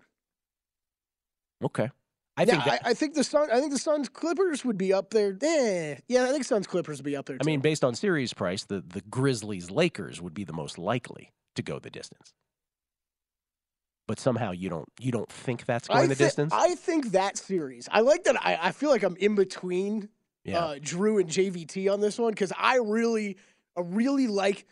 [1.63, 1.91] Okay.
[2.37, 3.51] I yeah, think that, I, I think the Sun.
[3.51, 5.37] I think the Suns Clippers would be up there.
[5.41, 7.39] Eh, yeah, I think Suns Clippers would be up there.
[7.41, 11.33] I mean, based on series price, the, the Grizzlies Lakers would be the most likely
[11.55, 12.35] to go the distance.
[14.07, 16.53] But somehow you don't you don't think that's going I the distance.
[16.55, 17.89] I think that series.
[17.91, 18.37] I like that.
[18.45, 20.09] I, I feel like I'm in between
[20.45, 20.59] Yeah.
[20.61, 23.37] uh, Drew and JVT on this one because I really,
[23.77, 24.67] I really like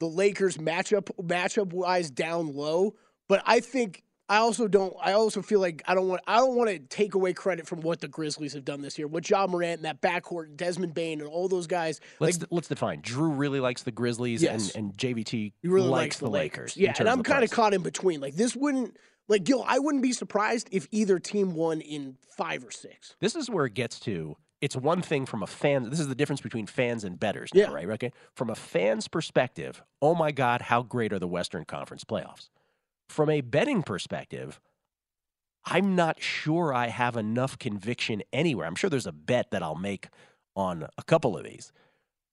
[0.00, 2.94] the Lakers matchup matchup wise down low.
[3.28, 4.96] But I think I also don't.
[5.02, 6.22] I also feel like I don't want.
[6.26, 9.06] I don't want to take away credit from what the Grizzlies have done this year.
[9.06, 12.00] What Ja Morant and that backcourt, Desmond Bane, and all those guys.
[12.18, 13.00] let's like, let's define.
[13.02, 14.74] Drew really likes the Grizzlies, Yes.
[14.74, 16.76] and, and JVT really likes, likes the Lakers.
[16.78, 18.20] in Yeah, and I'm kind of caught in between.
[18.22, 18.96] Like this wouldn't
[19.28, 19.64] like Gill.
[19.68, 23.14] I wouldn't be surprised if either team won in five or six.
[23.20, 24.36] This is where it gets to.
[24.62, 25.90] It's one thing from a fan.
[25.90, 27.72] This is the difference between fans and betters, Yeah.
[27.72, 27.90] right?
[27.90, 28.12] Okay.
[28.36, 32.48] From a fan's perspective, oh my God, how great are the Western Conference playoffs?
[33.12, 34.58] From a betting perspective,
[35.66, 38.66] I'm not sure I have enough conviction anywhere.
[38.66, 40.08] I'm sure there's a bet that I'll make
[40.56, 41.72] on a couple of these,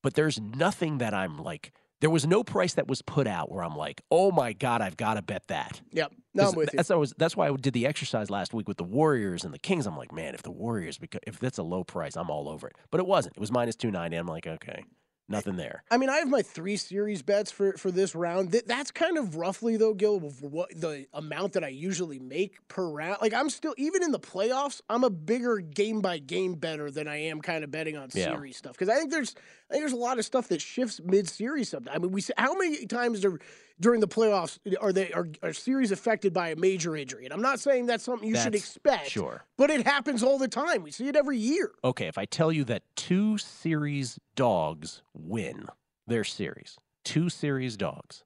[0.01, 1.73] but there's nothing that I'm like.
[2.01, 4.95] There was no price that was put out where I'm like, oh my God, I've
[4.95, 5.81] got to bet that.
[5.91, 6.13] Yep.
[6.33, 6.77] No, I'm 'Cause with you.
[6.77, 9.59] that's, was, that's why I did the exercise last week with the Warriors and the
[9.59, 9.85] Kings.
[9.85, 12.69] I'm like, man, if the Warriors, because if that's a low price, I'm all over
[12.69, 12.77] it.
[12.89, 13.35] But it wasn't.
[13.35, 14.15] It was minus 290.
[14.15, 14.85] I'm like, okay,
[15.29, 15.83] nothing there.
[15.91, 18.51] I mean, I have my three series bets for for this round.
[18.51, 22.87] Th- That's kind of roughly though, Gill, what the amount that I usually make per
[22.87, 23.17] round.
[23.21, 27.07] Like I'm still even in the playoffs, I'm a bigger game by game better than
[27.07, 28.33] I am kind of betting on Yeah.
[28.33, 29.35] series stuff because I think there's
[29.69, 31.69] I think there's a lot of stuff that shifts mid series.
[31.69, 33.39] Sometimes I mean, we how many times are
[33.79, 37.25] during the playoffs are they are, are series affected by a major injury?
[37.25, 39.45] And I'm not saying that's something you should expect, Sure.
[39.57, 40.81] but it happens all the time.
[40.81, 41.71] We see it every year.
[41.83, 45.67] Okay, if I tell you that two series dogs win
[46.07, 48.23] their series, two series dogs,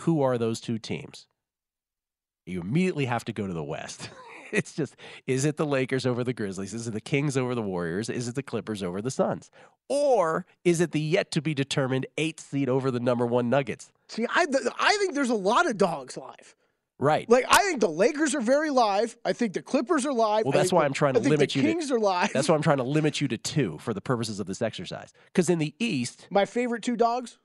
[0.00, 1.28] who are those two teams?
[2.46, 4.10] You immediately have to go to the West.
[4.52, 6.74] it's just, is it the Lakers over the Grizzlies?
[6.74, 8.08] Is it the Kings over the Warriors?
[8.08, 9.50] Is it the Clippers over the Suns?
[9.88, 13.92] Or is it the yet to be determined eight seed over the number one Nuggets?
[14.08, 14.46] See, I
[14.78, 16.54] I think there's a lot of dogs live.
[16.98, 17.28] Right.
[17.28, 19.16] Like I think the Lakers are very live.
[19.24, 20.44] I think the Clippers are live.
[20.44, 21.98] Well, that's why the- I'm trying to I think limit the you to- Kings are
[21.98, 22.32] live.
[22.32, 25.12] That's why I'm trying to limit you to two for the purposes of this exercise.
[25.26, 27.38] Because in the East, My favorite two dogs.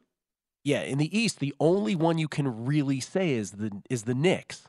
[0.64, 4.14] Yeah, in the East, the only one you can really say is the is the
[4.14, 4.68] Knicks.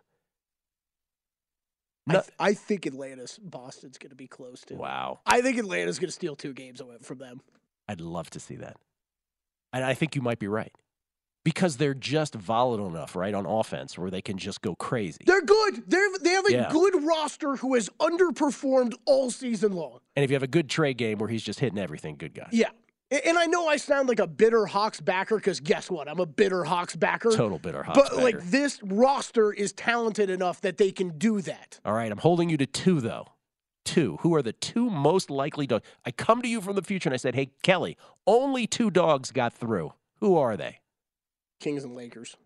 [2.09, 4.75] I, th- I think Atlanta's Boston's going to be close to.
[4.75, 7.41] Wow, I think Atlanta's going to steal two games away from them.
[7.89, 8.77] I'd love to see that,
[9.73, 10.73] and I think you might be right
[11.45, 15.21] because they're just volatile enough, right, on offense where they can just go crazy.
[15.27, 15.83] They're good.
[15.87, 16.69] They're they have a Yeah.
[16.71, 20.01] good roster who has underperformed all season long.
[20.17, 22.49] And if you have a good trade game where he's just hitting everything, good guy.
[22.53, 22.71] Yeah.
[23.11, 26.09] And I know I sound like a bitter Hawks backer because guess what?
[26.09, 27.31] I'm a bitter Hawks backer.
[27.31, 31.81] Total bitter Hawks But like this roster is talented enough that they can do that.
[31.85, 33.27] All right, I'm holding you to two though.
[33.85, 34.19] Two.
[34.21, 35.85] Who are the two most likely dogs?
[36.05, 37.97] I come to you from the future and I said, "Hey, Kelley,
[38.27, 39.95] only two dogs got through.
[40.21, 40.79] Who are they?"
[41.59, 42.37] Kings and Lakers.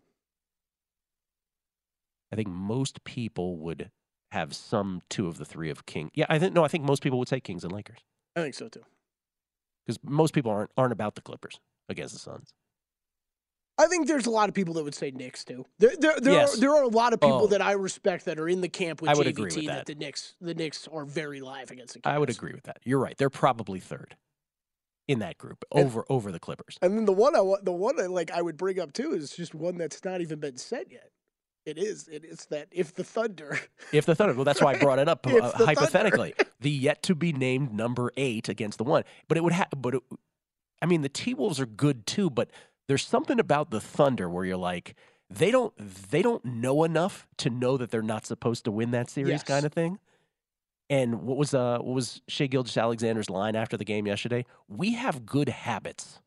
[2.31, 3.91] I think most people would
[4.31, 6.09] have some two of the three of King.
[6.15, 7.99] Yeah, I think no, I think most people would say Kings and Lakers
[8.35, 8.81] I think so too.
[9.85, 12.53] Because most people aren't aren't about the Clippers against the Suns.
[13.77, 15.65] I think there's a lot of people that would say Knicks too.
[15.79, 16.55] There, there, there, Yes.
[16.57, 17.47] are, there are a lot of people Oh.
[17.47, 19.85] that I respect that are in the camp with I would JVT agree with that.
[19.85, 22.11] the Knicks, the Knicks are very live against the Cavs.
[22.11, 22.77] I would agree with that.
[22.85, 23.17] You're right.
[23.17, 24.15] They're probably third
[25.09, 26.77] in that group And- over over the Clippers.
[26.81, 29.31] And then the one I the one I, like I would bring up too is
[29.35, 31.09] just one that's not even been said yet.
[31.65, 32.07] It is.
[32.07, 33.59] It is that if the Thunder,
[33.91, 36.33] If the Thunder, well, that's why I brought it up uh, the Thunder- hypothetically.
[36.59, 39.69] The yet to be named number eight against the one, but it would have.
[39.75, 40.03] But it,
[40.81, 42.49] I mean, the T Wolves are good too, but
[42.87, 44.95] there's something about the Thunder where you're like,
[45.29, 49.09] they don't they don't know enough to know that they're not supposed to win that
[49.09, 49.43] series, Yes.
[49.43, 49.97] kind of thing.
[50.87, 54.45] And what was uh what was Shai Gilgeous-Alexander's line after the game yesterday?
[54.67, 56.19] We have good habits.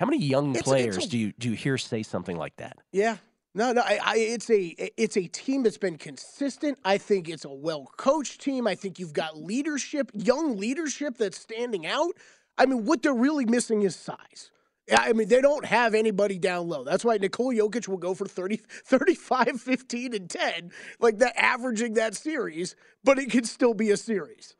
[0.00, 2.56] How many young It's- it's players a- do you do you hear say something like
[2.56, 2.76] that?
[2.92, 3.18] Yeah.
[3.56, 6.78] No, no, I, I, it's a it's a team that's been consistent.
[6.84, 8.66] I think it's a well coached team.
[8.66, 12.12] I think you've got leadership, young leadership that's standing out.
[12.58, 14.50] I mean, what they're really missing is size.
[14.86, 16.84] Yeah, I mean, they don't have anybody down low.
[16.84, 21.94] That's why Nikola Jokic will go for 30, 35, 15, and 10, like that, averaging
[21.94, 24.54] that series, but it could still be a series.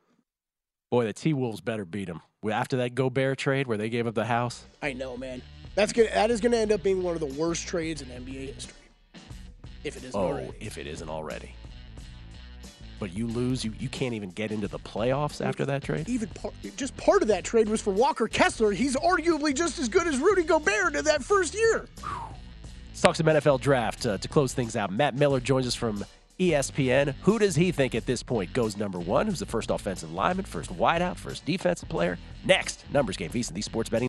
[0.90, 2.22] Boy, the T Wolves better beat them.
[2.50, 5.42] After that Gobert trade where they gave up the house, I know, man.
[5.74, 8.54] That's gonna that is gonna end up being one of the worst trades in NBA
[8.54, 8.85] history.
[9.86, 10.52] If it isn't oh, already.
[10.58, 11.54] if it isn't already.
[12.98, 16.08] But you lose, you, you can't even get into the playoffs after that trade?
[16.08, 18.72] Even part, just part of that trade was for Walker Kessler.
[18.72, 21.86] He's arguably just as good as Rudy Gobert in that first year.
[22.88, 24.90] Let's talk some NFL draft uh, to close things out.
[24.90, 26.04] Matt Miller joins us from
[26.40, 27.14] ESPN.
[27.22, 29.26] Who does he think at this point goes number one?
[29.26, 32.18] Who's the first offensive lineman, first wideout, first defensive player?
[32.44, 34.08] Next, numbers game, VSiN, the sports betting.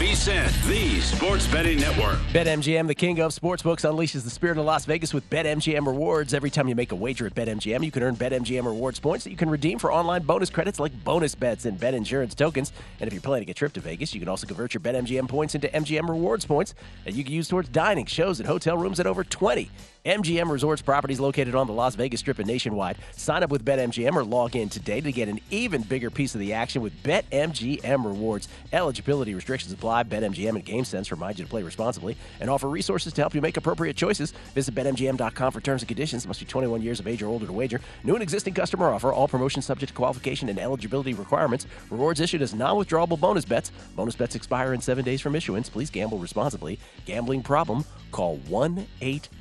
[0.00, 2.18] VSIN, the sports betting network.
[2.32, 6.32] BetMGM, the king of sportsbooks, unleashes the spirit of Las Vegas with BetMGM rewards.
[6.32, 9.30] Every time you make a wager at BetMGM, you can earn BetMGM rewards points that
[9.30, 12.72] you can redeem for online bonus credits like bonus bets and bet insurance tokens.
[12.98, 15.54] And if you're planning a trip to Vegas, you can also convert your BetMGM points
[15.54, 16.74] into MGM rewards points
[17.04, 19.70] that you can use towards dining, shows, and hotel rooms at over 20
[20.04, 22.96] MGM Resorts properties located on the Las Vegas Strip and nationwide.
[23.12, 26.40] Sign up with BetMGM or log in today to get an even bigger piece of
[26.40, 28.48] the action with BetMGM rewards.
[28.72, 30.04] Eligibility restrictions apply.
[30.04, 33.58] BetMGM and GameSense remind you to play responsibly and offer resources to help you make
[33.58, 34.30] appropriate choices.
[34.54, 36.26] Visit BetMGM.com for terms and conditions.
[36.26, 37.78] Must be 21 years of age or older to wager.
[38.02, 39.12] New and existing customer offer.
[39.12, 41.66] All promotions subject to qualification and eligibility requirements.
[41.90, 43.70] Rewards issued as non-withdrawable bonus bets.
[43.96, 45.68] Bonus bets expire in seven days from issuance.
[45.68, 46.78] Please gamble responsibly.
[47.04, 47.84] Gambling problem?
[48.12, 49.39] Call 1 800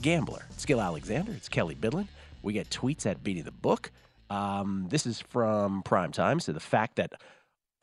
[0.00, 0.44] Gambler.
[0.50, 1.32] It's Gill Alexander.
[1.32, 2.06] It's Kelley Bydlon.
[2.42, 3.90] We get tweets at Beating the Book.
[4.30, 6.38] Um, this is from Prime Time.
[6.40, 7.12] So the fact that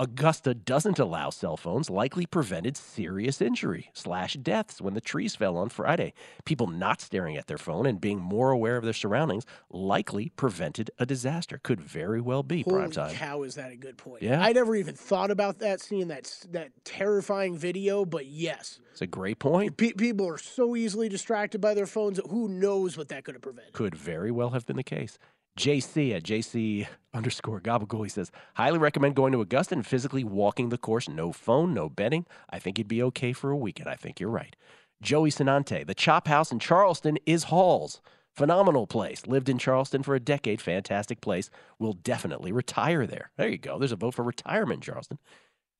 [0.01, 5.57] Augusta doesn't allow cell phones likely prevented serious injury slash deaths when the trees fell
[5.57, 6.13] on Friday.
[6.45, 10.89] People not staring at their phone and being more aware of their surroundings likely prevented
[10.99, 11.59] a disaster.
[11.61, 13.13] Could very well be Holy prime time.
[13.13, 14.23] cow, is that a good point?
[14.23, 14.41] Yeah.
[14.41, 18.05] I never even thought about that, seeing that that terrifying video.
[18.05, 19.75] But yes, It's a great point.
[19.75, 22.21] pe- people are so easily distracted by their phones.
[22.29, 23.73] Who knows what that could have prevented?
[23.73, 25.19] Could very well have been the case.
[25.59, 30.69] JC at JC underscore Gabagool, he says, highly recommend going to Augusta and physically walking
[30.69, 31.09] the course.
[31.09, 32.25] No phone, no betting.
[32.49, 33.89] I think you'd be okay for a weekend.
[33.89, 34.55] I think you're right.
[35.01, 37.99] Joey Sinante, the Chop House in Charleston is Halls.
[38.37, 39.27] Phenomenal place.
[39.27, 40.61] Lived in Charleston for a decade.
[40.61, 41.49] Fantastic place.
[41.77, 43.31] Will definitely retire there.
[43.35, 43.77] There you go.
[43.77, 45.19] There's a vote for retirement Charleston.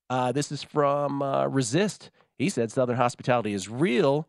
[0.10, 2.12] Uh, this is from uh, Resist.
[2.38, 4.28] He said Southern hospitality is real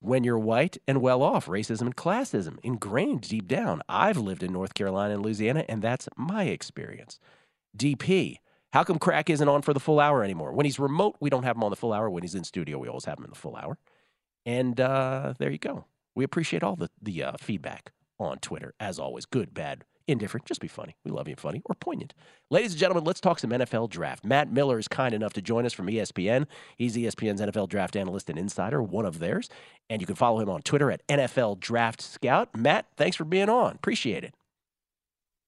[0.00, 1.46] when you're white and well off.
[1.46, 3.82] Racism and classism ingrained deep down.
[3.88, 7.18] I've lived in North Carolina and Louisiana, and that's my experience.
[7.76, 8.36] DP,
[8.72, 10.52] how come Krack isn't on for the full hour anymore?
[10.52, 12.10] When he's remote, we don't have him on the full hour.
[12.10, 13.78] When he's in studio, we always have him in the full hour.
[14.44, 15.86] And uh, there you go.
[16.14, 19.26] We appreciate all the, the uh, feedback on Twitter, as always.
[19.26, 20.46] Good, bad, indifferent.
[20.46, 20.96] Just be funny.
[21.04, 22.14] We love you funny or poignant.
[22.50, 24.24] Ladies and gentlemen, let's talk some NFL draft.
[24.24, 26.46] Matt Miller is kind enough to join us from ESPN.
[26.76, 29.48] He's ESPN's NFL draft analyst and insider, one of theirs.
[29.88, 32.56] And you can follow him on Twitter at NFL Draft Scout.
[32.56, 33.74] Matt, thanks for being on.
[33.74, 34.34] Appreciate it.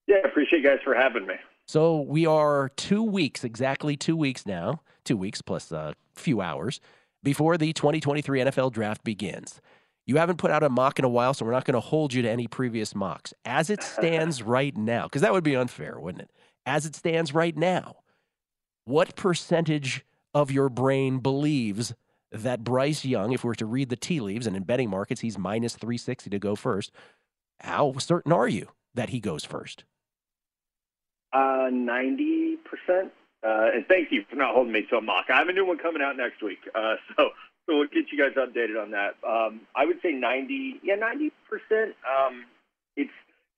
[0.07, 1.35] Yeah, appreciate you guys for having me.
[1.65, 6.81] So we are two weeks, exactly two weeks now, two weeks plus a few hours
[7.23, 9.61] before the 2023 NFL draft begins.
[10.05, 12.13] You haven't put out a mock in a while, so we're not going to hold
[12.13, 13.33] you to any previous mocks.
[13.45, 16.31] As it stands right now, because that would be unfair, wouldn't it?
[16.65, 17.97] As it stands right now,
[18.85, 21.93] what percentage of your brain believes
[22.31, 25.21] that Bryce Young, if we were to read the tea leaves, and in betting markets
[25.21, 26.91] he's minus 360 to go first,
[27.59, 29.83] how certain are you that he goes first?
[31.33, 32.57] Uh, 90%.
[33.43, 35.25] Uh, and thank you for not holding me to a mock.
[35.29, 36.59] I have a new one coming out next week.
[36.75, 37.29] Uh, so,
[37.71, 39.15] so we'll get you guys updated on that.
[39.25, 41.93] Um, I would say 90, yeah, 90%.
[42.03, 42.45] Um,
[42.97, 43.11] it's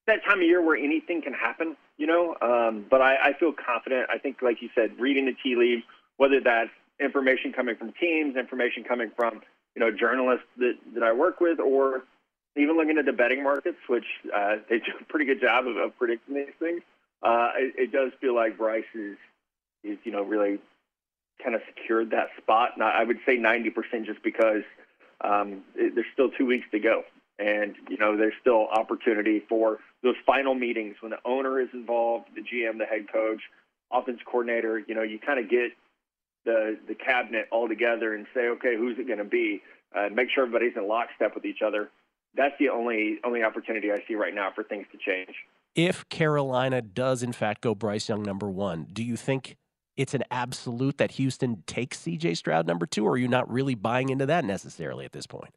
[0.06, 2.36] that time of year where anything can happen, you know.
[2.42, 4.08] Um, but I, I feel confident.
[4.14, 5.84] I think, like you said, reading the tea leaves,
[6.18, 9.42] whether that's information coming from teams, information coming from
[9.76, 12.04] you know journalists that, that I work with, or
[12.56, 14.06] even looking at the betting markets, which
[14.36, 16.82] uh, they do a pretty good job of, of predicting these things.
[17.24, 19.18] Uh, it, it does feel like Bryce is
[19.84, 20.60] is you know really
[21.44, 22.72] kind of secured that spot.
[22.76, 24.64] And I would say 90% just because
[25.22, 27.04] um, it, there's still two weeks to go.
[27.40, 32.28] And, you know, there's still opportunity for those final meetings when the owner is involved,
[32.36, 33.42] the GM, the head coach,
[33.92, 35.72] offense coordinator, you know, you kind of get
[36.46, 39.62] the, the cabinet all together and say, okay, who's it going to be?
[39.96, 41.90] Uh, make sure everybody's in lockstep with each other.
[42.36, 45.36] That's the only only opportunity I see right now for things to change.
[45.76, 49.56] If Carolina does in fact go Bryce Young number one, do you think
[49.98, 53.76] it's an absolute that Houston takes CJ Stroud number two, or are you not really
[53.76, 55.54] buying into that necessarily at this point?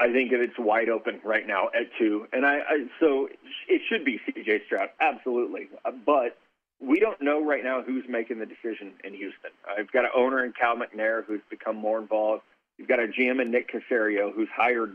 [0.00, 3.28] I think it's wide open right now at two, and I, I so
[3.68, 5.68] it should be CJ Stroud, absolutely.
[5.84, 6.38] Uh, but
[6.80, 9.50] we don't know right now who's making the decision in Houston.
[9.68, 12.42] I've got an owner in Cal McNair who's become more involved.
[12.76, 14.94] You've got a GM in Nick Caserio who's hired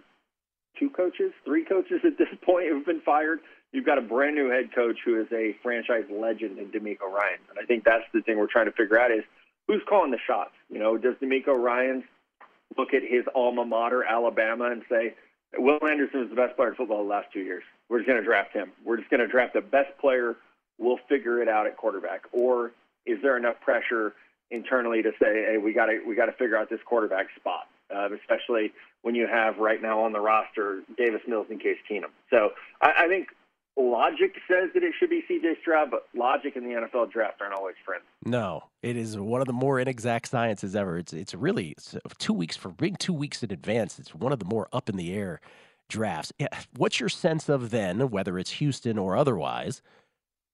[0.80, 3.40] two coaches, three coaches at this point who've been fired.
[3.74, 7.40] You've got a brand new head coach who is a franchise legend in DeMeco Ryan,
[7.50, 9.24] and I think that's the thing we're trying to figure out is
[9.68, 10.54] who's calling the shots.
[10.70, 12.04] You know, does DeMeco Ryan
[12.78, 15.16] look at his alma mater, Alabama, and say,
[15.58, 17.64] Will Anderson is the best player in football the last two years.
[17.90, 18.72] We're just going to draft him.
[18.86, 20.36] We're just going to draft the best player.
[20.78, 22.24] We'll figure it out at quarterback.
[22.32, 22.72] Or
[23.06, 24.14] is there enough pressure
[24.52, 27.68] internally to say, hey, we got to we got to figure out this quarterback spot,
[27.94, 28.72] uh, especially
[29.02, 32.12] when you have right now on the roster Davis Mills and Case Keenum.
[32.30, 32.52] So
[32.82, 33.28] I, I think
[33.78, 37.54] logic says that it should be CJ Stroud, but logic and the NFL draft aren't
[37.54, 38.04] always friends.
[38.26, 40.98] No, it is one of the more inexact sciences ever.
[40.98, 44.00] It's it's really it's two weeks for being two weeks in advance.
[44.00, 45.42] It's one of the more up in the air
[45.90, 46.32] drafts.
[46.76, 49.82] What's your sense of then, whether it's Houston or otherwise?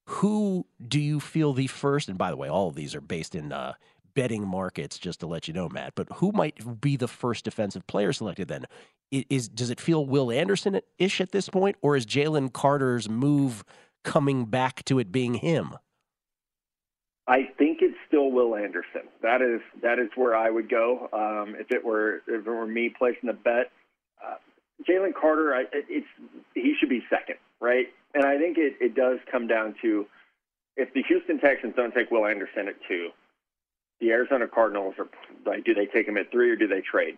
[0.05, 2.09] Who do you feel the first?
[2.09, 3.74] And by the way, all of these are based in uh,
[4.14, 5.93] betting markets, just to let you know, Matt.
[5.95, 8.66] But who might be the first defensive player selected then?
[9.12, 13.64] Is does it feel Will Anderson ish at this point, or is Jalen Carter's move
[14.03, 15.76] coming back to it being him?
[17.28, 19.03] I think it's still Will Anderson.
[19.22, 22.66] That is that is where I would go um, if it were if it were
[22.66, 23.72] me placing the bet.
[24.24, 24.36] Uh,
[24.88, 26.07] Jalen Carter, I, it's
[26.55, 27.88] he should be second, right?
[28.16, 30.07] And I think it, it does come down to
[30.76, 33.10] if the Houston Texans don't take Will Anderson at two,
[33.99, 35.07] the Arizona Cardinals are
[35.45, 37.17] like, do they take him at three or do they trade?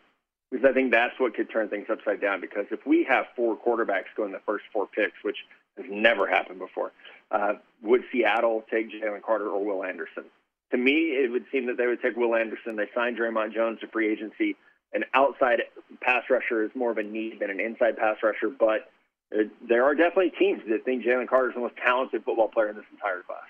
[0.52, 2.42] Because I think that's what could turn things upside down.
[2.42, 5.38] Because if we have four quarterbacks going the first four picks, which
[5.78, 6.92] has never happened before,
[7.32, 10.26] uh, would Seattle take Jalen Carter or Will Anderson?
[10.72, 12.76] To me, it would seem that they would take Will Anderson.
[12.76, 14.56] They signed Dre'Mont Jones to free agency.
[14.94, 15.62] An outside
[16.02, 18.92] pass rusher is more of a need than an inside pass rusher, but
[19.34, 22.70] uh, there are definitely teams that think Jalen Carter is the most talented football player
[22.70, 23.48] in this entire class.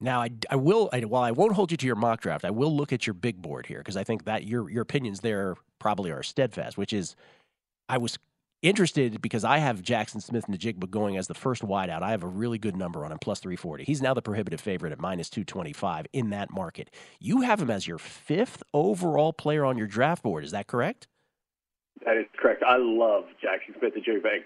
[0.00, 2.50] Now, I, I will, I, while I won't hold you to your mock draft, I
[2.50, 5.56] will look at your big board here because I think that your your opinions there
[5.78, 7.16] probably are steadfast, which is
[7.88, 8.18] I was
[8.62, 12.02] interested because I have Jackson Smith-Njigba going as the first wideout.
[12.02, 13.84] I have a really good number on him, plus 340.
[13.84, 16.90] He's now the prohibitive favorite at minus 225 in that market.
[17.18, 20.44] You have him as your fifth overall player on your draft board.
[20.44, 21.08] Is that correct?
[22.04, 22.62] That is correct.
[22.62, 24.44] I love Jackson Smith-Njigba.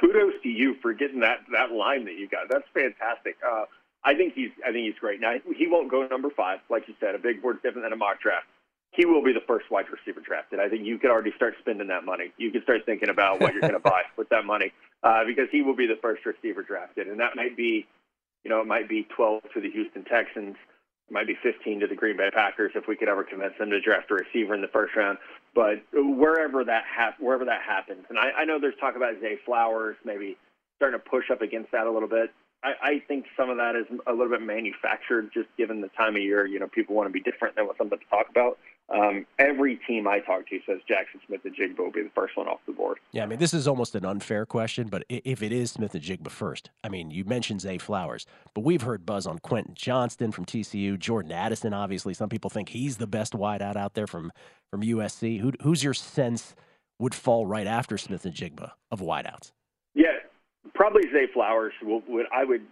[0.00, 2.48] Kudos to you for getting that, that line that you got.
[2.50, 3.36] That's fantastic.
[3.48, 3.64] Uh,
[4.04, 5.20] I think he's I think he's great.
[5.20, 7.14] Now he won't go number five, like you said.
[7.14, 8.46] A big board's different than a mock draft.
[8.90, 10.60] He will be the first wide receiver drafted.
[10.60, 12.32] I think you could already start spending that money.
[12.36, 14.72] You can start thinking about what you're going to buy with that money
[15.02, 17.86] uh, because he will be the first receiver drafted, and that might be,
[18.44, 20.56] you know, it might be 12 to the Houston Texans,
[21.08, 23.70] it might be 15 to the Green Bay Packers if we could ever convince them
[23.70, 25.18] to draft a receiver in the first round.
[25.54, 29.38] But wherever that hap- wherever that happens, and I, I know there's talk about Zay
[29.44, 30.36] Flowers maybe
[30.76, 32.30] starting to push up against that a little bit.
[32.64, 36.16] I, I think some of that is a little bit manufactured, just given the time
[36.16, 36.46] of year.
[36.46, 38.58] You know, people want to be different than what something to talk about.
[38.92, 42.60] Um, every team I talk to says Jackson Smith-Njigba will be the first one off
[42.66, 42.98] the board.
[43.12, 46.70] Yeah, I mean, this is almost an unfair question, but if it is Smith-Njigba first,
[46.84, 50.98] I mean, you mentioned Zay Flowers, but we've heard buzz on Quentin Johnston from TCU,
[50.98, 51.72] Jordan Addison.
[51.72, 54.30] Obviously, some people think he's the best wideout out there from
[54.70, 55.40] from USC.
[55.40, 56.54] Who, who's your sense
[56.98, 59.52] would fall right after Smith-Njigba of wideouts?
[60.74, 61.72] Probably Zay Flowers.
[61.82, 62.62] Would, would I would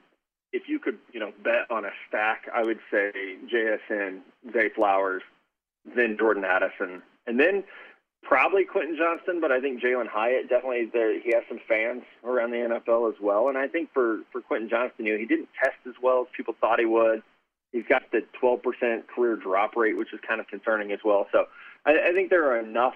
[0.53, 3.13] if you could, you know, bet on a stack, I would say
[3.53, 4.21] JSN,
[4.53, 5.23] Zay Flowers,
[5.97, 7.65] then Jordan Addison, and then
[8.23, 9.41] probably Quentin Johnston.
[9.41, 13.21] But I think Jalen Hyatt definitely there, he has some fans around the NFL as
[13.21, 13.49] well.
[13.49, 16.27] And I think for for Quentin Johnston, you know, he didn't test as well as
[16.37, 17.23] people thought he would.
[17.73, 21.29] He's got the 12% career drop rate, which is kind of concerning as well.
[21.31, 21.45] So
[21.87, 22.95] I, I think there are enough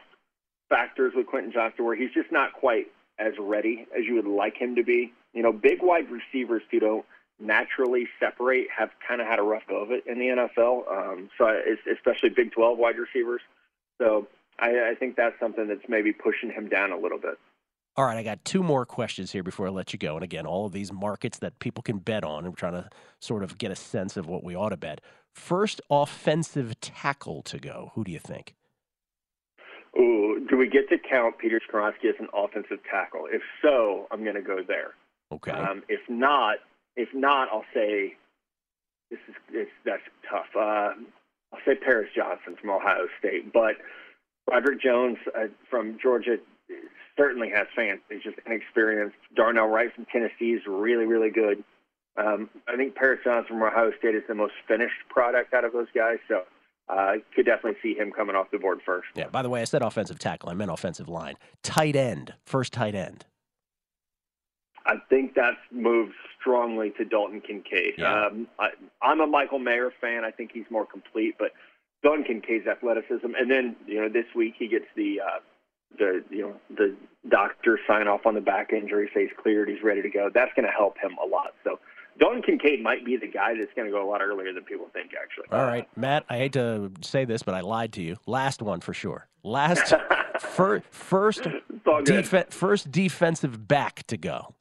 [0.68, 2.88] factors with Quentin Johnston where he's just not quite
[3.18, 5.12] as ready as you would like him to be.
[5.32, 7.04] You know, big wide receivers who don't
[7.40, 10.90] naturally separate have kind of had a rough go of it in the NFL.
[10.90, 11.48] Um, so
[11.92, 13.40] especially Big 12 wide receivers.
[14.00, 17.38] So I, I think that's something that's maybe pushing him down a little bit.
[17.96, 20.16] All right, I got two more questions here before I let you go.
[20.16, 22.88] And again, all of these markets that people can bet on, and we're trying to
[23.20, 25.00] sort of get a sense of what we ought to bet.
[25.32, 27.92] First offensive tackle to go.
[27.94, 28.56] Who do you think?
[29.98, 33.26] Ooh, do we get to count Peter Skoronski as an offensive tackle?
[33.30, 34.94] If so, I'm going to go there.
[35.32, 35.52] Okay.
[35.52, 36.58] Um, if not,
[36.96, 38.16] if not, I'll say
[39.10, 40.46] this is it's, that's tough.
[40.56, 40.94] Uh,
[41.52, 43.76] I'll say Paris Johnson from Ohio State, but
[44.46, 46.36] Broderick Jones uh, from Georgia
[47.16, 48.00] certainly has fans.
[48.10, 49.16] He's just inexperienced.
[49.36, 51.62] Darnell Wright from Tennessee is really, really good.
[52.16, 55.72] Um, I think Paris Johnson from Ohio State is the most finished product out of
[55.72, 56.18] those guys.
[56.28, 56.42] So
[56.88, 59.08] uh, could definitely see him coming off the board first.
[59.14, 59.28] Yeah.
[59.28, 60.50] By the way, I said offensive tackle.
[60.50, 61.36] I meant offensive line.
[61.62, 62.34] Tight end.
[62.44, 63.24] First tight end.
[64.86, 67.94] I think that's moved strongly to Dalton Kincaid.
[67.96, 68.26] Yeah.
[68.26, 68.68] Um, I,
[69.00, 70.24] I'm a Michael Mayer fan.
[70.24, 71.52] I think he's more complete, but
[72.02, 75.40] Dalton Kincaid's athleticism, and then you know this week he gets the uh,
[75.98, 76.94] the you know the
[77.30, 80.30] doctor sign off on the back injury, say he's cleared, he's ready to go.
[80.32, 81.54] That's going to help him a lot.
[81.64, 81.80] So
[82.18, 84.88] Dalton Kincaid might be the guy that's going to go a lot earlier than people
[84.92, 85.12] think.
[85.20, 85.46] Actually.
[85.56, 86.24] All right, Matt.
[86.28, 88.16] I hate to say this, but I lied to you.
[88.26, 89.28] Last one for sure.
[89.42, 89.92] Last
[90.40, 94.54] fir- first defe- first defensive back to go.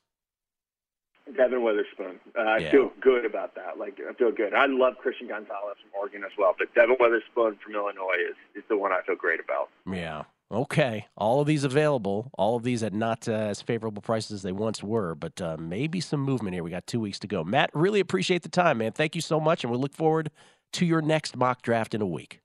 [1.37, 2.19] Devin Witherspoon.
[2.37, 3.79] Uh, I feel good about that.
[3.79, 4.53] Like I feel good.
[4.53, 8.63] I love Christian Gonzalez from Oregon as well, but Devin Witherspoon from Illinois is, is
[8.69, 9.69] the one I feel great about.
[9.91, 10.23] Yeah.
[10.53, 11.07] Okay.
[11.17, 12.29] All of these available.
[12.37, 15.57] All of these at not uh, as favorable prices as they once were, but uh,
[15.59, 16.63] maybe some movement here.
[16.63, 17.43] We got two weeks to go.
[17.43, 18.91] Matt, really appreciate the time, man.
[18.91, 20.29] Thank you so much, and we look forward
[20.73, 22.39] to your next mock draft in a week.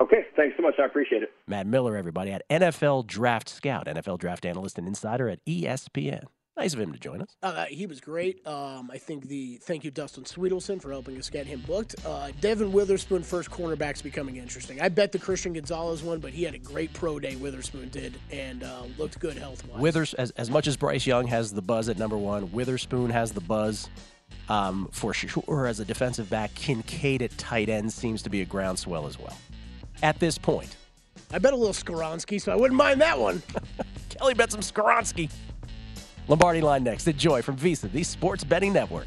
[0.00, 0.74] Okay, thanks so much.
[0.80, 1.32] I appreciate it.
[1.46, 6.24] Matt Miller, everybody, at NFL Draft Scout, NFL Draft Analyst and Insider at ESPN.
[6.56, 7.34] Nice of him to join us.
[7.42, 8.46] Uh, he was great.
[8.46, 11.96] Um, I think the thank you Dustin Sweetelson for helping us get him booked.
[12.04, 14.78] Uh, Devin Witherspoon, first cornerback's becoming interesting.
[14.80, 17.36] I bet the Christian Gonzalez one, but he had a great pro day.
[17.36, 19.80] Witherspoon did and uh, looked good health wise.
[19.80, 23.32] Withers, as, as much as Bryce Young has the buzz at number one, Witherspoon has
[23.32, 23.88] the buzz
[24.50, 26.54] um, for sure as a defensive back.
[26.54, 29.38] Kincaid at tight end seems to be a groundswell as well.
[30.02, 30.76] At this point,
[31.32, 33.42] I bet a little Skoronski, so I wouldn't mind that one.
[34.10, 35.30] Kelley bet some Skoronski.
[36.32, 37.06] Lombardi line next.
[37.06, 39.06] Enjoy from VSiN, the sports betting network.